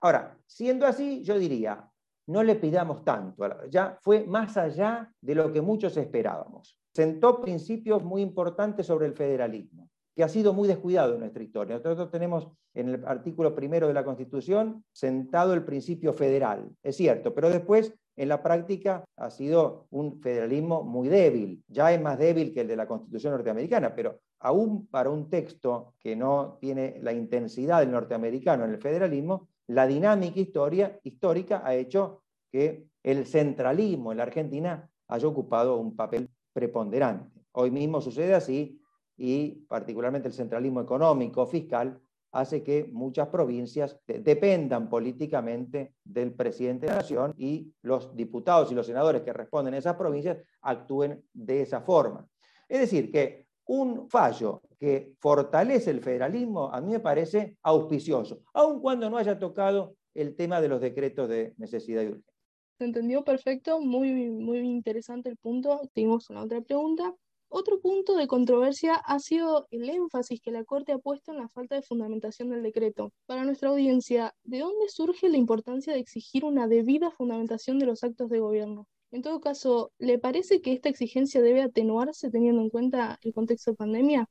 Ahora, 0.00 0.36
siendo 0.46 0.86
así, 0.86 1.22
yo 1.22 1.38
diría, 1.38 1.90
no 2.26 2.42
le 2.42 2.56
pidamos 2.56 3.04
tanto, 3.04 3.44
ya 3.68 3.98
fue 4.00 4.24
más 4.24 4.56
allá 4.56 5.12
de 5.20 5.34
lo 5.34 5.52
que 5.52 5.60
muchos 5.60 5.96
esperábamos. 5.96 6.78
Sentó 6.92 7.40
principios 7.40 8.02
muy 8.02 8.22
importantes 8.22 8.86
sobre 8.86 9.06
el 9.06 9.14
federalismo, 9.14 9.88
que 10.14 10.22
ha 10.22 10.28
sido 10.28 10.52
muy 10.52 10.68
descuidado 10.68 11.14
en 11.14 11.20
nuestra 11.20 11.42
historia. 11.42 11.76
Nosotros 11.76 12.10
tenemos 12.10 12.48
en 12.72 12.88
el 12.88 13.04
artículo 13.04 13.54
primero 13.54 13.88
de 13.88 13.94
la 13.94 14.04
Constitución 14.04 14.84
sentado 14.92 15.54
el 15.54 15.64
principio 15.64 16.12
federal, 16.12 16.70
es 16.82 16.96
cierto, 16.96 17.34
pero 17.34 17.50
después 17.50 17.94
en 18.16 18.28
la 18.28 18.42
práctica 18.42 19.04
ha 19.16 19.30
sido 19.30 19.86
un 19.90 20.20
federalismo 20.20 20.82
muy 20.82 21.08
débil, 21.08 21.64
ya 21.68 21.92
es 21.92 22.00
más 22.00 22.18
débil 22.18 22.52
que 22.52 22.60
el 22.60 22.68
de 22.68 22.76
la 22.76 22.86
Constitución 22.86 23.32
norteamericana, 23.32 23.94
pero 23.94 24.20
aún 24.38 24.86
para 24.86 25.10
un 25.10 25.28
texto 25.28 25.94
que 25.98 26.14
no 26.14 26.58
tiene 26.60 26.98
la 27.02 27.12
intensidad 27.12 27.80
del 27.80 27.90
norteamericano 27.90 28.64
en 28.64 28.70
el 28.70 28.78
federalismo, 28.78 29.48
la 29.68 29.86
dinámica 29.86 30.40
histórica 30.40 31.62
ha 31.64 31.74
hecho 31.74 32.22
que 32.50 32.86
el 33.02 33.26
centralismo 33.26 34.12
en 34.12 34.18
la 34.18 34.24
Argentina 34.24 34.88
haya 35.08 35.28
ocupado 35.28 35.76
un 35.76 35.96
papel 35.96 36.30
preponderante. 36.52 37.30
Hoy 37.52 37.70
mismo 37.70 38.00
sucede 38.00 38.34
así 38.34 38.80
y 39.16 39.64
particularmente 39.68 40.28
el 40.28 40.34
centralismo 40.34 40.80
económico, 40.80 41.46
fiscal, 41.46 42.00
hace 42.32 42.64
que 42.64 42.90
muchas 42.92 43.28
provincias 43.28 44.00
dependan 44.06 44.88
políticamente 44.88 45.94
del 46.02 46.32
presidente 46.32 46.86
de 46.86 46.92
la 46.92 46.98
nación 46.98 47.32
y 47.36 47.72
los 47.82 48.14
diputados 48.16 48.72
y 48.72 48.74
los 48.74 48.86
senadores 48.86 49.22
que 49.22 49.32
responden 49.32 49.74
a 49.74 49.78
esas 49.78 49.94
provincias 49.94 50.38
actúen 50.62 51.24
de 51.32 51.62
esa 51.62 51.80
forma. 51.80 52.26
Es 52.68 52.80
decir, 52.80 53.12
que 53.12 53.43
un 53.66 54.08
fallo 54.08 54.62
que 54.78 55.12
fortalece 55.18 55.90
el 55.90 56.00
federalismo 56.00 56.70
a 56.72 56.80
mí 56.80 56.92
me 56.92 57.00
parece 57.00 57.56
auspicioso, 57.62 58.42
aun 58.52 58.80
cuando 58.80 59.08
no 59.08 59.16
haya 59.16 59.38
tocado 59.38 59.96
el 60.14 60.36
tema 60.36 60.60
de 60.60 60.68
los 60.68 60.80
decretos 60.80 61.28
de 61.28 61.54
necesidad 61.56 62.02
y 62.02 62.08
urgencia. 62.08 62.34
Se 62.78 62.84
entendió 62.84 63.24
perfecto, 63.24 63.80
muy, 63.80 64.30
muy 64.30 64.58
interesante 64.58 65.28
el 65.28 65.36
punto. 65.36 65.80
Tenemos 65.92 66.28
una 66.30 66.42
otra 66.42 66.60
pregunta. 66.60 67.14
Otro 67.48 67.80
punto 67.80 68.16
de 68.16 68.26
controversia 68.26 68.96
ha 68.96 69.20
sido 69.20 69.68
el 69.70 69.88
énfasis 69.88 70.40
que 70.40 70.50
la 70.50 70.64
Corte 70.64 70.90
ha 70.90 70.98
puesto 70.98 71.30
en 71.30 71.38
la 71.38 71.48
falta 71.48 71.76
de 71.76 71.82
fundamentación 71.82 72.50
del 72.50 72.64
decreto. 72.64 73.12
Para 73.26 73.44
nuestra 73.44 73.68
audiencia, 73.68 74.34
¿de 74.42 74.58
dónde 74.58 74.88
surge 74.88 75.28
la 75.28 75.36
importancia 75.36 75.92
de 75.92 76.00
exigir 76.00 76.44
una 76.44 76.66
debida 76.66 77.12
fundamentación 77.12 77.78
de 77.78 77.86
los 77.86 78.02
actos 78.02 78.28
de 78.28 78.40
gobierno? 78.40 78.88
En 79.14 79.22
todo 79.22 79.40
caso, 79.40 79.92
¿le 79.98 80.18
parece 80.18 80.60
que 80.60 80.72
esta 80.72 80.88
exigencia 80.88 81.40
debe 81.40 81.62
atenuarse 81.62 82.32
teniendo 82.32 82.60
en 82.62 82.68
cuenta 82.68 83.16
el 83.22 83.32
contexto 83.32 83.70
de 83.70 83.76
pandemia? 83.76 84.28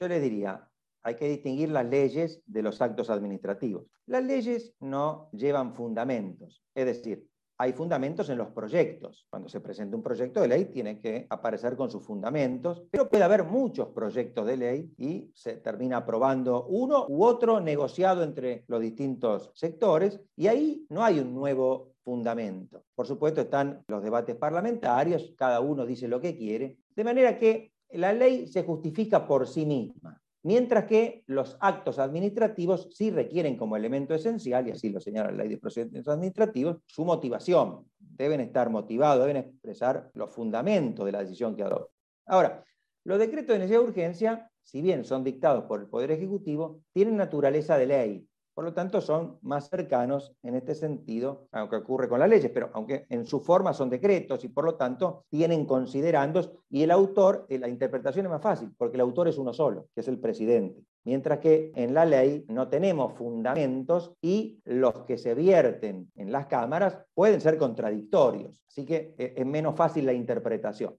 Yo 0.00 0.08
le 0.08 0.18
diría, 0.18 0.66
hay 1.02 1.14
que 1.14 1.28
distinguir 1.28 1.68
las 1.68 1.84
leyes 1.84 2.40
de 2.46 2.62
los 2.62 2.80
actos 2.80 3.10
administrativos. 3.10 3.84
Las 4.06 4.24
leyes 4.24 4.72
no 4.80 5.28
llevan 5.32 5.74
fundamentos, 5.74 6.64
es 6.74 6.86
decir, 6.86 7.28
hay 7.58 7.74
fundamentos 7.74 8.30
en 8.30 8.38
los 8.38 8.48
proyectos. 8.48 9.26
Cuando 9.28 9.48
se 9.50 9.60
presenta 9.60 9.96
un 9.96 10.02
proyecto 10.02 10.40
de 10.40 10.48
ley 10.48 10.64
tiene 10.66 11.00
que 11.00 11.26
aparecer 11.28 11.76
con 11.76 11.90
sus 11.90 12.02
fundamentos, 12.02 12.84
pero 12.90 13.10
puede 13.10 13.24
haber 13.24 13.44
muchos 13.44 13.88
proyectos 13.88 14.46
de 14.46 14.56
ley 14.56 14.94
y 14.96 15.30
se 15.34 15.56
termina 15.56 15.98
aprobando 15.98 16.66
uno 16.66 17.04
u 17.08 17.24
otro 17.24 17.60
negociado 17.60 18.22
entre 18.22 18.64
los 18.68 18.80
distintos 18.80 19.50
sectores 19.54 20.20
y 20.36 20.46
ahí 20.46 20.86
no 20.88 21.04
hay 21.04 21.18
un 21.18 21.34
nuevo 21.34 21.96
fundamento. 22.08 22.84
Por 22.94 23.06
supuesto 23.06 23.42
están 23.42 23.84
los 23.86 24.02
debates 24.02 24.34
parlamentarios, 24.34 25.34
cada 25.36 25.60
uno 25.60 25.84
dice 25.84 26.08
lo 26.08 26.18
que 26.18 26.38
quiere, 26.38 26.78
de 26.96 27.04
manera 27.04 27.38
que 27.38 27.74
la 27.90 28.14
ley 28.14 28.46
se 28.46 28.62
justifica 28.62 29.28
por 29.28 29.46
sí 29.46 29.66
misma. 29.66 30.18
Mientras 30.42 30.86
que 30.86 31.22
los 31.26 31.58
actos 31.60 31.98
administrativos 31.98 32.88
sí 32.92 33.10
requieren 33.10 33.58
como 33.58 33.76
elemento 33.76 34.14
esencial, 34.14 34.66
y 34.66 34.70
así 34.70 34.88
lo 34.88 35.00
señala 35.00 35.30
la 35.30 35.42
ley 35.42 35.48
de 35.50 35.58
procedimientos 35.58 36.14
administrativos, 36.14 36.78
su 36.86 37.04
motivación. 37.04 37.84
Deben 37.98 38.40
estar 38.40 38.70
motivados, 38.70 39.26
deben 39.26 39.44
expresar 39.44 40.10
los 40.14 40.32
fundamentos 40.32 41.04
de 41.04 41.12
la 41.12 41.20
decisión 41.20 41.54
que 41.54 41.64
adoptan. 41.64 41.94
Ahora, 42.24 42.64
los 43.04 43.18
decretos 43.18 43.48
de 43.48 43.58
necesidad 43.58 43.80
de 43.80 43.86
urgencia, 43.86 44.50
si 44.62 44.80
bien 44.80 45.04
son 45.04 45.24
dictados 45.24 45.64
por 45.64 45.80
el 45.80 45.88
Poder 45.88 46.10
Ejecutivo, 46.12 46.80
tienen 46.94 47.18
naturaleza 47.18 47.76
de 47.76 47.86
ley, 47.86 48.27
por 48.58 48.64
lo 48.64 48.74
tanto, 48.74 49.00
son 49.00 49.38
más 49.42 49.70
cercanos 49.70 50.34
en 50.42 50.56
este 50.56 50.74
sentido 50.74 51.46
a 51.52 51.60
lo 51.60 51.70
que 51.70 51.76
ocurre 51.76 52.08
con 52.08 52.18
las 52.18 52.28
leyes, 52.28 52.50
pero 52.52 52.70
aunque 52.72 53.06
en 53.08 53.24
su 53.24 53.38
forma 53.38 53.72
son 53.72 53.88
decretos 53.88 54.42
y 54.42 54.48
por 54.48 54.64
lo 54.64 54.74
tanto 54.74 55.26
tienen 55.28 55.64
considerandos, 55.64 56.50
y 56.68 56.82
el 56.82 56.90
autor, 56.90 57.46
eh, 57.48 57.60
la 57.60 57.68
interpretación 57.68 58.26
es 58.26 58.30
más 58.32 58.42
fácil, 58.42 58.74
porque 58.76 58.96
el 58.96 59.02
autor 59.02 59.28
es 59.28 59.38
uno 59.38 59.52
solo, 59.52 59.86
que 59.94 60.00
es 60.00 60.08
el 60.08 60.18
presidente. 60.18 60.82
Mientras 61.04 61.38
que 61.38 61.70
en 61.76 61.94
la 61.94 62.04
ley 62.04 62.46
no 62.48 62.66
tenemos 62.66 63.12
fundamentos 63.12 64.16
y 64.20 64.60
los 64.64 65.04
que 65.04 65.18
se 65.18 65.36
vierten 65.36 66.10
en 66.16 66.32
las 66.32 66.46
cámaras 66.46 66.98
pueden 67.14 67.40
ser 67.40 67.58
contradictorios, 67.58 68.60
así 68.66 68.84
que 68.84 69.14
eh, 69.18 69.34
es 69.36 69.46
menos 69.46 69.76
fácil 69.76 70.04
la 70.04 70.14
interpretación. 70.14 70.96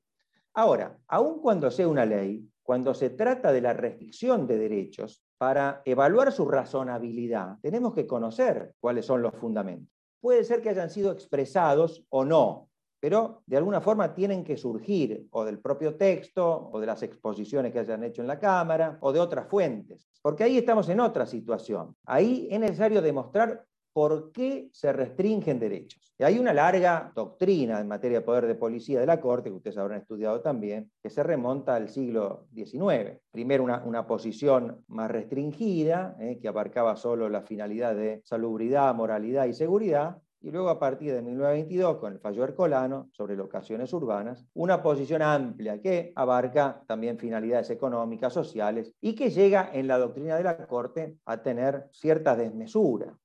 Ahora, 0.53 0.97
aun 1.09 1.41
cuando 1.41 1.69
sea 1.69 1.89
una 1.89 2.05
ley, 2.05 2.41
cuando 2.63 2.93
se 2.93 3.09
trata 3.09 3.51
de 3.51 3.59
la 3.59 3.73
restricción 3.73 4.47
de 4.47 4.57
derechos, 4.57 5.25
para 5.39 5.81
evaluar 5.85 6.33
su 6.33 6.45
razonabilidad, 6.45 7.57
tenemos 7.61 7.93
que 7.93 8.05
conocer 8.05 8.73
cuáles 8.79 9.05
son 9.05 9.21
los 9.21 9.33
fundamentos. 9.33 9.95
Puede 10.19 10.43
ser 10.43 10.61
que 10.61 10.69
hayan 10.69 10.89
sido 10.89 11.13
expresados 11.13 12.05
o 12.09 12.25
no, 12.25 12.69
pero 12.99 13.41
de 13.45 13.55
alguna 13.55 13.79
forma 13.79 14.13
tienen 14.13 14.43
que 14.43 14.57
surgir 14.57 15.27
o 15.31 15.45
del 15.45 15.59
propio 15.59 15.95
texto, 15.95 16.69
o 16.73 16.79
de 16.81 16.87
las 16.87 17.01
exposiciones 17.03 17.71
que 17.71 17.79
hayan 17.79 18.03
hecho 18.03 18.21
en 18.21 18.27
la 18.27 18.37
Cámara, 18.37 18.97
o 18.99 19.13
de 19.13 19.21
otras 19.21 19.47
fuentes, 19.47 20.09
porque 20.21 20.43
ahí 20.43 20.57
estamos 20.57 20.89
en 20.89 20.99
otra 20.99 21.25
situación. 21.25 21.95
Ahí 22.05 22.49
es 22.51 22.59
necesario 22.59 23.01
demostrar 23.01 23.65
por 23.93 24.31
qué 24.31 24.69
se 24.73 24.93
restringen 24.93 25.59
derechos. 25.59 26.13
Y 26.17 26.23
hay 26.23 26.37
una 26.37 26.53
larga 26.53 27.11
doctrina 27.15 27.79
en 27.79 27.87
materia 27.87 28.19
de 28.19 28.25
poder 28.25 28.45
de 28.45 28.55
policía 28.55 28.99
de 28.99 29.05
la 29.05 29.21
Corte, 29.21 29.49
que 29.49 29.55
ustedes 29.55 29.77
habrán 29.77 30.01
estudiado 30.01 30.41
también, 30.41 30.91
que 31.01 31.09
se 31.09 31.23
remonta 31.23 31.75
al 31.75 31.89
siglo 31.89 32.47
XIX. 32.53 33.21
Primero 33.31 33.63
una, 33.63 34.07
posición 34.07 34.83
más 34.87 35.09
restringida, 35.09 36.15
eh, 36.19 36.39
que 36.41 36.47
abarcaba 36.47 36.95
solo 36.95 37.29
la 37.29 37.43
finalidad 37.43 37.95
de 37.95 38.21
salubridad, 38.25 38.93
moralidad 38.95 39.45
y 39.45 39.53
seguridad, 39.53 40.17
y 40.41 40.51
luego 40.51 40.69
a 40.69 40.79
partir 40.79 41.13
de 41.13 41.21
1922, 41.21 41.97
con 41.97 42.13
el 42.13 42.19
fallo 42.19 42.43
Ercolano 42.43 43.09
sobre 43.11 43.35
locaciones 43.35 43.91
urbanas, 43.91 44.45
una 44.53 44.81
posición 44.81 45.21
amplia 45.21 45.81
que 45.81 46.13
abarca 46.15 46.81
también 46.87 47.17
finalidades 47.17 47.69
económicas, 47.69 48.33
sociales, 48.33 48.93
y 49.01 49.15
que 49.15 49.29
llega 49.29 49.69
en 49.73 49.87
la 49.87 49.97
doctrina 49.97 50.37
de 50.37 50.43
la 50.43 50.65
Corte 50.65 51.17
a 51.25 51.41
tener 51.41 51.87
cierta 51.91 52.35
desmesura. 52.35 53.17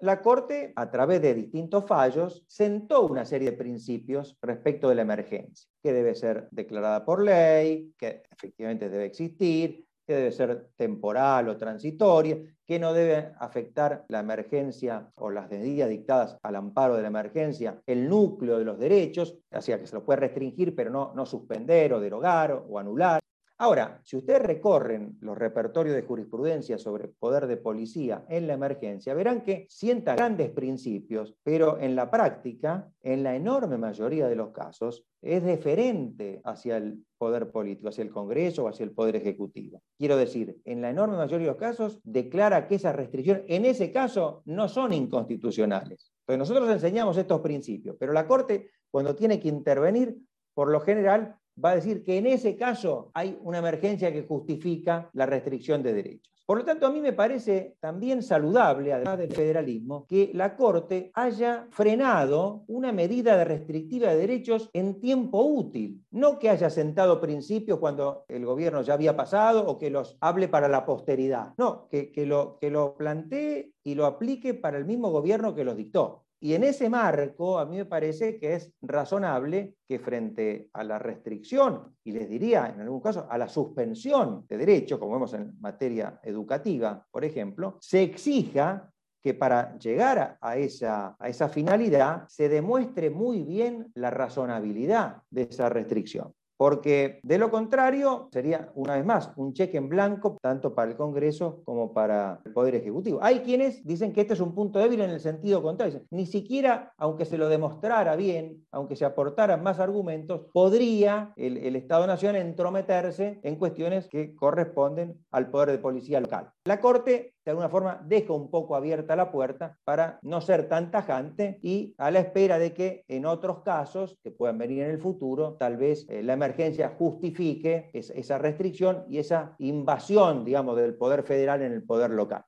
La 0.00 0.20
Corte, 0.20 0.74
a 0.76 0.90
través 0.90 1.22
de 1.22 1.32
distintos 1.32 1.86
fallos, 1.86 2.44
sentó 2.46 3.06
una 3.06 3.24
serie 3.24 3.52
de 3.52 3.56
principios 3.56 4.36
respecto 4.42 4.90
de 4.90 4.94
la 4.94 5.02
emergencia, 5.02 5.70
que 5.82 5.94
debe 5.94 6.14
ser 6.14 6.48
declarada 6.50 7.02
por 7.02 7.22
ley, 7.22 7.94
que 7.96 8.22
efectivamente 8.30 8.90
debe 8.90 9.06
existir, 9.06 9.86
que 10.06 10.14
debe 10.14 10.32
ser 10.32 10.68
temporal 10.76 11.48
o 11.48 11.56
transitoria, 11.56 12.38
que 12.66 12.78
no 12.78 12.92
debe 12.92 13.32
afectar 13.38 14.04
la 14.08 14.20
emergencia 14.20 15.10
o 15.14 15.30
las 15.30 15.50
medidas 15.50 15.88
dictadas 15.88 16.36
al 16.42 16.56
amparo 16.56 16.94
de 16.94 17.02
la 17.02 17.08
emergencia, 17.08 17.80
el 17.86 18.08
núcleo 18.08 18.58
de 18.58 18.64
los 18.64 18.78
derechos, 18.78 19.38
así 19.50 19.72
que 19.72 19.86
se 19.86 19.96
lo 19.96 20.04
puede 20.04 20.20
restringir, 20.20 20.74
pero 20.76 20.90
no, 20.90 21.12
no 21.14 21.24
suspender 21.24 21.94
o 21.94 22.00
derogar 22.00 22.52
o 22.52 22.78
anular. 22.78 23.20
Ahora, 23.58 24.02
si 24.04 24.18
ustedes 24.18 24.42
recorren 24.42 25.16
los 25.22 25.38
repertorios 25.38 25.96
de 25.96 26.02
jurisprudencia 26.02 26.76
sobre 26.76 27.08
poder 27.08 27.46
de 27.46 27.56
policía 27.56 28.26
en 28.28 28.46
la 28.46 28.52
emergencia, 28.52 29.14
verán 29.14 29.42
que 29.42 29.66
sienta 29.70 30.14
grandes 30.14 30.50
principios, 30.50 31.34
pero 31.42 31.78
en 31.78 31.96
la 31.96 32.10
práctica, 32.10 32.90
en 33.02 33.22
la 33.22 33.34
enorme 33.34 33.78
mayoría 33.78 34.28
de 34.28 34.36
los 34.36 34.50
casos, 34.50 35.06
es 35.22 35.42
deferente 35.42 36.42
hacia 36.44 36.76
el 36.76 37.02
poder 37.16 37.50
político, 37.50 37.88
hacia 37.88 38.04
el 38.04 38.10
Congreso 38.10 38.64
o 38.64 38.68
hacia 38.68 38.84
el 38.84 38.92
poder 38.92 39.16
ejecutivo. 39.16 39.82
Quiero 39.96 40.18
decir, 40.18 40.60
en 40.66 40.82
la 40.82 40.90
enorme 40.90 41.16
mayoría 41.16 41.46
de 41.46 41.52
los 41.52 41.60
casos, 41.60 41.98
declara 42.04 42.68
que 42.68 42.74
esas 42.74 42.94
restricciones, 42.94 43.44
en 43.48 43.64
ese 43.64 43.90
caso, 43.90 44.42
no 44.44 44.68
son 44.68 44.92
inconstitucionales. 44.92 46.12
Entonces, 46.20 46.38
nosotros 46.38 46.70
enseñamos 46.70 47.16
estos 47.16 47.40
principios, 47.40 47.96
pero 47.98 48.12
la 48.12 48.26
Corte, 48.26 48.68
cuando 48.90 49.16
tiene 49.16 49.40
que 49.40 49.48
intervenir, 49.48 50.14
por 50.52 50.70
lo 50.70 50.80
general, 50.80 51.36
va 51.62 51.70
a 51.70 51.74
decir 51.76 52.02
que 52.02 52.18
en 52.18 52.26
ese 52.26 52.56
caso 52.56 53.10
hay 53.14 53.38
una 53.42 53.58
emergencia 53.58 54.12
que 54.12 54.26
justifica 54.26 55.10
la 55.12 55.26
restricción 55.26 55.82
de 55.82 55.94
derechos. 55.94 56.36
Por 56.46 56.58
lo 56.58 56.64
tanto, 56.64 56.86
a 56.86 56.90
mí 56.92 57.00
me 57.00 57.12
parece 57.12 57.76
también 57.80 58.22
saludable, 58.22 58.92
además 58.92 59.18
del 59.18 59.32
federalismo, 59.32 60.06
que 60.06 60.30
la 60.32 60.56
Corte 60.56 61.10
haya 61.12 61.66
frenado 61.70 62.62
una 62.68 62.92
medida 62.92 63.36
de 63.36 63.44
restrictiva 63.44 64.10
de 64.10 64.18
derechos 64.18 64.70
en 64.72 65.00
tiempo 65.00 65.42
útil, 65.42 66.04
no 66.12 66.38
que 66.38 66.48
haya 66.48 66.70
sentado 66.70 67.20
principios 67.20 67.80
cuando 67.80 68.26
el 68.28 68.46
gobierno 68.46 68.82
ya 68.82 68.94
había 68.94 69.16
pasado 69.16 69.66
o 69.66 69.76
que 69.76 69.90
los 69.90 70.16
hable 70.20 70.46
para 70.46 70.68
la 70.68 70.86
posteridad, 70.86 71.52
no, 71.58 71.88
que, 71.88 72.12
que 72.12 72.26
lo, 72.26 72.58
que 72.60 72.70
lo 72.70 72.94
plantee 72.94 73.72
y 73.82 73.96
lo 73.96 74.06
aplique 74.06 74.54
para 74.54 74.78
el 74.78 74.84
mismo 74.84 75.10
gobierno 75.10 75.52
que 75.52 75.64
los 75.64 75.76
dictó. 75.76 76.25
Y 76.40 76.54
en 76.54 76.64
ese 76.64 76.90
marco, 76.90 77.58
a 77.58 77.64
mí 77.64 77.78
me 77.78 77.86
parece 77.86 78.38
que 78.38 78.54
es 78.54 78.70
razonable 78.82 79.76
que 79.88 79.98
frente 79.98 80.68
a 80.74 80.84
la 80.84 80.98
restricción, 80.98 81.96
y 82.04 82.12
les 82.12 82.28
diría 82.28 82.66
en 82.74 82.80
algún 82.82 83.00
caso 83.00 83.26
a 83.30 83.38
la 83.38 83.48
suspensión 83.48 84.44
de 84.48 84.58
derechos, 84.58 84.98
como 84.98 85.12
vemos 85.12 85.32
en 85.32 85.58
materia 85.60 86.20
educativa, 86.22 87.06
por 87.10 87.24
ejemplo, 87.24 87.78
se 87.80 88.02
exija 88.02 88.92
que 89.22 89.34
para 89.34 89.76
llegar 89.78 90.38
a 90.40 90.56
esa, 90.56 91.16
a 91.18 91.28
esa 91.28 91.48
finalidad 91.48 92.28
se 92.28 92.48
demuestre 92.48 93.10
muy 93.10 93.42
bien 93.42 93.90
la 93.94 94.10
razonabilidad 94.10 95.22
de 95.30 95.42
esa 95.42 95.68
restricción 95.68 96.35
porque 96.56 97.20
de 97.22 97.38
lo 97.38 97.50
contrario 97.50 98.28
sería, 98.32 98.70
una 98.74 98.94
vez 98.94 99.04
más, 99.04 99.32
un 99.36 99.52
cheque 99.52 99.76
en 99.76 99.88
blanco 99.88 100.38
tanto 100.40 100.74
para 100.74 100.90
el 100.90 100.96
Congreso 100.96 101.62
como 101.64 101.92
para 101.92 102.40
el 102.44 102.52
Poder 102.52 102.74
Ejecutivo. 102.74 103.18
Hay 103.22 103.40
quienes 103.40 103.84
dicen 103.86 104.12
que 104.12 104.22
este 104.22 104.34
es 104.34 104.40
un 104.40 104.54
punto 104.54 104.78
débil 104.78 105.00
en 105.02 105.10
el 105.10 105.20
sentido 105.20 105.62
contrario. 105.62 106.02
Ni 106.10 106.26
siquiera, 106.26 106.92
aunque 106.96 107.24
se 107.24 107.38
lo 107.38 107.48
demostrara 107.48 108.16
bien, 108.16 108.66
aunque 108.70 108.96
se 108.96 109.04
aportaran 109.04 109.62
más 109.62 109.78
argumentos, 109.78 110.46
podría 110.52 111.32
el, 111.36 111.58
el 111.58 111.76
Estado-Nación 111.76 112.36
entrometerse 112.36 113.40
en 113.42 113.56
cuestiones 113.56 114.08
que 114.08 114.34
corresponden 114.34 115.24
al 115.30 115.50
Poder 115.50 115.70
de 115.70 115.78
Policía 115.78 116.20
local. 116.20 116.50
La 116.64 116.80
Corte 116.80 117.35
de 117.46 117.52
alguna 117.52 117.68
forma 117.68 118.02
deja 118.04 118.32
un 118.32 118.50
poco 118.50 118.74
abierta 118.74 119.14
la 119.14 119.30
puerta 119.30 119.78
para 119.84 120.18
no 120.22 120.40
ser 120.40 120.68
tan 120.68 120.90
tajante 120.90 121.60
y 121.62 121.94
a 121.96 122.10
la 122.10 122.18
espera 122.18 122.58
de 122.58 122.74
que 122.74 123.04
en 123.06 123.24
otros 123.24 123.62
casos 123.62 124.18
que 124.24 124.32
puedan 124.32 124.58
venir 124.58 124.82
en 124.82 124.90
el 124.90 124.98
futuro, 124.98 125.54
tal 125.54 125.76
vez 125.76 126.06
eh, 126.08 126.24
la 126.24 126.32
emergencia 126.32 126.96
justifique 126.98 127.90
esa 127.92 128.38
restricción 128.38 129.04
y 129.08 129.18
esa 129.18 129.54
invasión, 129.60 130.44
digamos, 130.44 130.76
del 130.76 130.96
poder 130.96 131.22
federal 131.22 131.62
en 131.62 131.72
el 131.72 131.84
poder 131.84 132.10
local. 132.10 132.44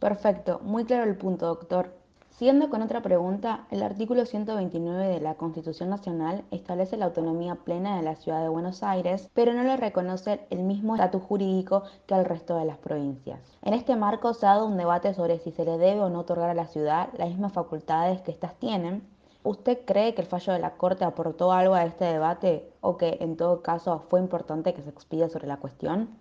Perfecto, 0.00 0.60
muy 0.60 0.86
claro 0.86 1.10
el 1.10 1.18
punto, 1.18 1.44
doctor. 1.44 1.99
Siguiendo 2.30 2.70
con 2.70 2.80
otra 2.80 3.02
pregunta, 3.02 3.66
el 3.70 3.82
artículo 3.82 4.24
129 4.24 5.08
de 5.08 5.20
la 5.20 5.34
Constitución 5.34 5.90
Nacional 5.90 6.44
establece 6.50 6.96
la 6.96 7.04
autonomía 7.04 7.56
plena 7.56 7.96
de 7.96 8.02
la 8.02 8.16
Ciudad 8.16 8.40
de 8.40 8.48
Buenos 8.48 8.82
Aires, 8.82 9.28
pero 9.34 9.52
no 9.52 9.62
le 9.62 9.76
reconoce 9.76 10.46
el 10.48 10.62
mismo 10.62 10.94
estatus 10.94 11.22
jurídico 11.22 11.82
que 12.06 12.14
al 12.14 12.24
resto 12.24 12.56
de 12.56 12.64
las 12.64 12.78
provincias. 12.78 13.40
En 13.62 13.74
este 13.74 13.94
marco 13.94 14.32
se 14.32 14.46
ha 14.46 14.54
dado 14.54 14.66
un 14.66 14.78
debate 14.78 15.12
sobre 15.12 15.38
si 15.38 15.50
se 15.50 15.66
le 15.66 15.76
debe 15.76 16.00
o 16.00 16.08
no 16.08 16.20
otorgar 16.20 16.48
a 16.48 16.54
la 16.54 16.66
ciudad 16.66 17.10
las 17.18 17.28
mismas 17.28 17.52
facultades 17.52 18.22
que 18.22 18.30
éstas 18.30 18.58
tienen. 18.58 19.02
¿Usted 19.42 19.80
cree 19.84 20.14
que 20.14 20.22
el 20.22 20.28
fallo 20.28 20.52
de 20.54 20.60
la 20.60 20.76
Corte 20.76 21.04
aportó 21.04 21.52
algo 21.52 21.74
a 21.74 21.84
este 21.84 22.06
debate 22.06 22.72
o 22.80 22.96
que 22.96 23.18
en 23.20 23.36
todo 23.36 23.60
caso 23.60 24.04
fue 24.08 24.20
importante 24.20 24.72
que 24.72 24.82
se 24.82 24.90
expida 24.90 25.28
sobre 25.28 25.46
la 25.46 25.58
cuestión? 25.58 26.18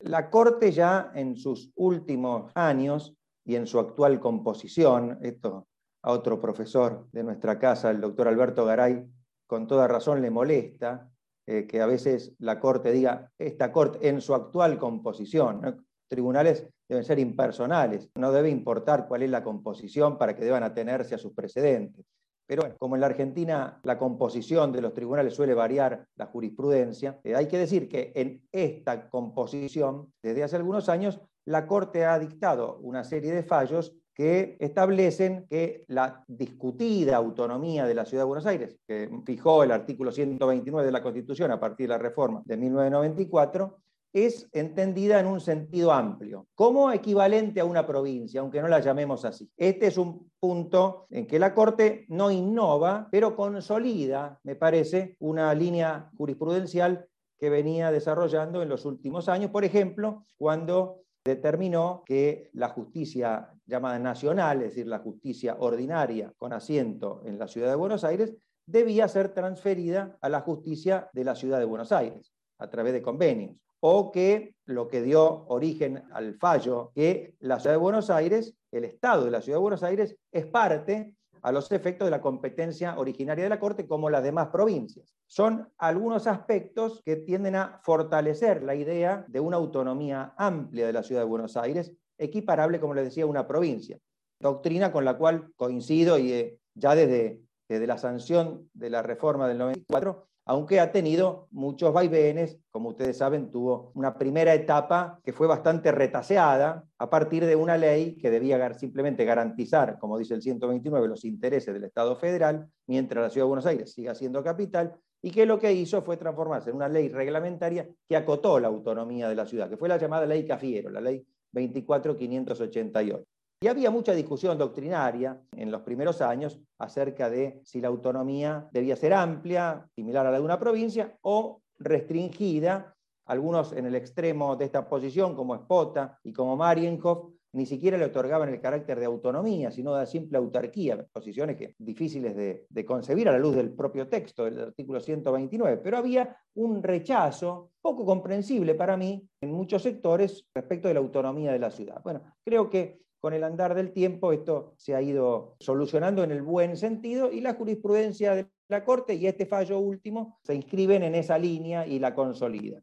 La 0.00 0.30
Corte 0.30 0.72
ya 0.72 1.12
en 1.14 1.36
sus 1.36 1.70
últimos 1.76 2.50
años 2.54 3.14
y 3.50 3.56
en 3.56 3.66
su 3.66 3.80
actual 3.80 4.20
composición, 4.20 5.18
esto 5.22 5.66
a 6.04 6.12
otro 6.12 6.40
profesor 6.40 7.08
de 7.10 7.24
nuestra 7.24 7.58
casa, 7.58 7.90
el 7.90 8.00
doctor 8.00 8.28
Alberto 8.28 8.64
Garay, 8.64 9.04
con 9.44 9.66
toda 9.66 9.88
razón 9.88 10.22
le 10.22 10.30
molesta 10.30 11.10
eh, 11.48 11.66
que 11.66 11.80
a 11.80 11.86
veces 11.86 12.32
la 12.38 12.60
Corte 12.60 12.92
diga, 12.92 13.32
esta 13.36 13.72
Corte 13.72 14.08
en 14.08 14.20
su 14.20 14.36
actual 14.36 14.78
composición, 14.78 15.84
tribunales 16.06 16.64
deben 16.88 17.02
ser 17.02 17.18
impersonales, 17.18 18.08
no 18.14 18.30
debe 18.30 18.50
importar 18.50 19.08
cuál 19.08 19.24
es 19.24 19.30
la 19.30 19.42
composición 19.42 20.16
para 20.16 20.36
que 20.36 20.44
deban 20.44 20.62
atenerse 20.62 21.16
a 21.16 21.18
sus 21.18 21.32
precedentes. 21.32 22.06
Pero 22.46 22.62
como 22.78 22.94
en 22.94 23.00
la 23.00 23.08
Argentina 23.08 23.80
la 23.82 23.98
composición 23.98 24.70
de 24.70 24.80
los 24.80 24.94
tribunales 24.94 25.34
suele 25.34 25.54
variar 25.54 26.06
la 26.14 26.26
jurisprudencia, 26.26 27.18
eh, 27.24 27.34
hay 27.34 27.48
que 27.48 27.58
decir 27.58 27.88
que 27.88 28.12
en 28.14 28.46
esta 28.52 29.10
composición, 29.10 30.12
desde 30.22 30.44
hace 30.44 30.54
algunos 30.54 30.88
años, 30.88 31.20
la 31.50 31.66
Corte 31.66 32.04
ha 32.04 32.16
dictado 32.18 32.78
una 32.78 33.02
serie 33.02 33.32
de 33.32 33.42
fallos 33.42 33.92
que 34.14 34.56
establecen 34.60 35.46
que 35.48 35.84
la 35.88 36.24
discutida 36.28 37.16
autonomía 37.16 37.86
de 37.86 37.94
la 37.94 38.04
Ciudad 38.04 38.22
de 38.22 38.28
Buenos 38.28 38.46
Aires, 38.46 38.78
que 38.86 39.10
fijó 39.24 39.64
el 39.64 39.72
artículo 39.72 40.12
129 40.12 40.86
de 40.86 40.92
la 40.92 41.02
Constitución 41.02 41.50
a 41.50 41.58
partir 41.58 41.88
de 41.88 41.94
la 41.94 41.98
reforma 41.98 42.42
de 42.44 42.56
1994, 42.56 43.78
es 44.12 44.48
entendida 44.52 45.18
en 45.18 45.26
un 45.26 45.40
sentido 45.40 45.90
amplio, 45.90 46.46
como 46.54 46.92
equivalente 46.92 47.60
a 47.60 47.64
una 47.64 47.84
provincia, 47.84 48.40
aunque 48.40 48.60
no 48.60 48.68
la 48.68 48.80
llamemos 48.80 49.24
así. 49.24 49.50
Este 49.56 49.88
es 49.88 49.98
un 49.98 50.30
punto 50.38 51.06
en 51.10 51.26
que 51.26 51.40
la 51.40 51.52
Corte 51.52 52.06
no 52.08 52.30
innova, 52.30 53.08
pero 53.10 53.34
consolida, 53.34 54.38
me 54.44 54.54
parece, 54.54 55.16
una 55.18 55.52
línea 55.52 56.10
jurisprudencial 56.16 57.06
que 57.38 57.50
venía 57.50 57.90
desarrollando 57.90 58.62
en 58.62 58.68
los 58.68 58.84
últimos 58.84 59.28
años, 59.28 59.50
por 59.50 59.64
ejemplo, 59.64 60.26
cuando 60.36 61.00
determinó 61.24 62.02
que 62.06 62.50
la 62.54 62.68
justicia 62.68 63.52
llamada 63.66 63.98
nacional, 63.98 64.62
es 64.62 64.70
decir, 64.70 64.86
la 64.86 65.00
justicia 65.00 65.56
ordinaria 65.58 66.32
con 66.38 66.52
asiento 66.52 67.22
en 67.24 67.38
la 67.38 67.48
ciudad 67.48 67.68
de 67.68 67.74
Buenos 67.74 68.04
Aires, 68.04 68.34
debía 68.66 69.08
ser 69.08 69.34
transferida 69.34 70.16
a 70.20 70.28
la 70.28 70.40
justicia 70.40 71.10
de 71.12 71.24
la 71.24 71.34
ciudad 71.34 71.58
de 71.58 71.64
Buenos 71.64 71.92
Aires 71.92 72.32
a 72.58 72.70
través 72.70 72.92
de 72.92 73.02
convenios. 73.02 73.56
O 73.80 74.12
que 74.12 74.54
lo 74.66 74.88
que 74.88 75.02
dio 75.02 75.46
origen 75.48 76.04
al 76.12 76.34
fallo, 76.34 76.92
que 76.94 77.34
la 77.40 77.58
ciudad 77.58 77.74
de 77.74 77.80
Buenos 77.80 78.10
Aires, 78.10 78.54
el 78.70 78.84
Estado 78.84 79.24
de 79.24 79.30
la 79.30 79.40
ciudad 79.40 79.56
de 79.56 79.62
Buenos 79.62 79.82
Aires, 79.82 80.16
es 80.30 80.46
parte 80.46 81.14
a 81.42 81.52
los 81.52 81.70
efectos 81.72 82.06
de 82.06 82.10
la 82.10 82.20
competencia 82.20 82.98
originaria 82.98 83.44
de 83.44 83.50
la 83.50 83.60
Corte 83.60 83.86
como 83.86 84.10
las 84.10 84.22
demás 84.22 84.48
provincias. 84.48 85.14
Son 85.26 85.68
algunos 85.78 86.26
aspectos 86.26 87.02
que 87.04 87.16
tienden 87.16 87.56
a 87.56 87.80
fortalecer 87.82 88.62
la 88.62 88.74
idea 88.74 89.24
de 89.28 89.40
una 89.40 89.56
autonomía 89.56 90.34
amplia 90.36 90.86
de 90.86 90.92
la 90.92 91.02
ciudad 91.02 91.22
de 91.22 91.28
Buenos 91.28 91.56
Aires, 91.56 91.92
equiparable, 92.18 92.80
como 92.80 92.94
les 92.94 93.04
decía, 93.04 93.24
a 93.24 93.28
una 93.28 93.46
provincia. 93.46 93.98
Doctrina 94.38 94.92
con 94.92 95.04
la 95.04 95.16
cual 95.16 95.52
coincido 95.56 96.18
y 96.18 96.32
eh, 96.32 96.58
ya 96.74 96.94
desde, 96.94 97.42
desde 97.68 97.86
la 97.86 97.98
sanción 97.98 98.70
de 98.72 98.90
la 98.90 99.02
reforma 99.02 99.48
del 99.48 99.58
94 99.58 100.29
aunque 100.44 100.80
ha 100.80 100.90
tenido 100.90 101.48
muchos 101.50 101.92
vaivenes, 101.92 102.58
como 102.70 102.90
ustedes 102.90 103.18
saben, 103.18 103.50
tuvo 103.50 103.92
una 103.94 104.14
primera 104.16 104.54
etapa 104.54 105.20
que 105.22 105.32
fue 105.32 105.46
bastante 105.46 105.92
retaseada 105.92 106.84
a 106.98 107.10
partir 107.10 107.44
de 107.46 107.56
una 107.56 107.76
ley 107.76 108.16
que 108.16 108.30
debía 108.30 108.72
simplemente 108.74 109.24
garantizar, 109.24 109.98
como 109.98 110.18
dice 110.18 110.34
el 110.34 110.42
129, 110.42 111.08
los 111.08 111.24
intereses 111.24 111.72
del 111.72 111.84
Estado 111.84 112.16
federal, 112.16 112.68
mientras 112.86 113.22
la 113.22 113.30
Ciudad 113.30 113.44
de 113.44 113.48
Buenos 113.48 113.66
Aires 113.66 113.92
siga 113.92 114.14
siendo 114.14 114.42
capital, 114.42 114.94
y 115.22 115.30
que 115.30 115.46
lo 115.46 115.58
que 115.58 115.72
hizo 115.72 116.02
fue 116.02 116.16
transformarse 116.16 116.70
en 116.70 116.76
una 116.76 116.88
ley 116.88 117.08
reglamentaria 117.08 117.88
que 118.08 118.16
acotó 118.16 118.58
la 118.58 118.68
autonomía 118.68 119.28
de 119.28 119.34
la 119.34 119.46
ciudad, 119.46 119.68
que 119.68 119.76
fue 119.76 119.88
la 119.88 119.98
llamada 119.98 120.26
ley 120.26 120.46
Cafiero, 120.46 120.90
la 120.90 121.00
ley 121.00 121.26
24588. 121.52 123.24
Y 123.62 123.68
había 123.68 123.90
mucha 123.90 124.14
discusión 124.14 124.56
doctrinaria 124.56 125.38
en 125.54 125.70
los 125.70 125.82
primeros 125.82 126.22
años 126.22 126.58
acerca 126.78 127.28
de 127.28 127.60
si 127.62 127.82
la 127.82 127.88
autonomía 127.88 128.66
debía 128.72 128.96
ser 128.96 129.12
amplia, 129.12 129.86
similar 129.94 130.26
a 130.26 130.30
la 130.30 130.38
de 130.38 130.44
una 130.44 130.58
provincia, 130.58 131.18
o 131.20 131.60
restringida. 131.78 132.96
Algunos 133.26 133.74
en 133.74 133.84
el 133.84 133.96
extremo 133.96 134.56
de 134.56 134.64
esta 134.64 134.88
posición, 134.88 135.36
como 135.36 135.54
Spota 135.54 136.18
y 136.24 136.32
como 136.32 136.56
Marienhoff, 136.56 137.34
ni 137.52 137.66
siquiera 137.66 137.98
le 137.98 138.06
otorgaban 138.06 138.48
el 138.48 138.62
carácter 138.62 138.98
de 138.98 139.04
autonomía, 139.04 139.70
sino 139.70 139.94
de 139.94 140.06
simple 140.06 140.38
autarquía, 140.38 141.04
posiciones 141.12 141.56
que 141.56 141.74
difíciles 141.78 142.34
de, 142.34 142.66
de, 142.70 142.84
concebir 142.86 143.28
a 143.28 143.32
la 143.32 143.38
luz 143.38 143.56
del 143.56 143.74
propio 143.74 144.08
texto 144.08 144.46
del 144.46 144.58
artículo 144.58 145.00
129, 145.00 145.82
pero 145.84 145.98
había 145.98 146.34
un 146.54 146.82
rechazo 146.82 147.72
poco 147.82 148.06
comprensible 148.06 148.74
para 148.74 148.96
mí 148.96 149.28
en 149.42 149.52
muchos 149.52 149.82
sectores 149.82 150.48
respecto 150.54 150.88
de 150.88 150.94
la 150.94 151.00
autonomía 151.00 151.52
de 151.52 151.58
la 151.58 151.70
ciudad. 151.70 152.00
Bueno, 152.02 152.22
creo 152.42 152.70
que 152.70 153.00
con 153.20 153.34
el 153.34 153.44
andar 153.44 153.74
del 153.74 153.92
tiempo 153.92 154.32
esto 154.32 154.74
se 154.76 154.94
ha 154.94 155.02
ido 155.02 155.56
solucionando 155.60 156.24
en 156.24 156.30
el 156.30 156.42
buen 156.42 156.76
sentido 156.76 157.30
y 157.30 157.40
la 157.40 157.54
jurisprudencia 157.54 158.34
de 158.34 158.48
la 158.68 158.84
Corte 158.84 159.14
y 159.14 159.26
este 159.26 159.46
fallo 159.46 159.78
último 159.78 160.38
se 160.42 160.54
inscriben 160.54 161.02
en 161.02 161.14
esa 161.14 161.38
línea 161.38 161.86
y 161.86 161.98
la 161.98 162.14
consolidan. 162.14 162.82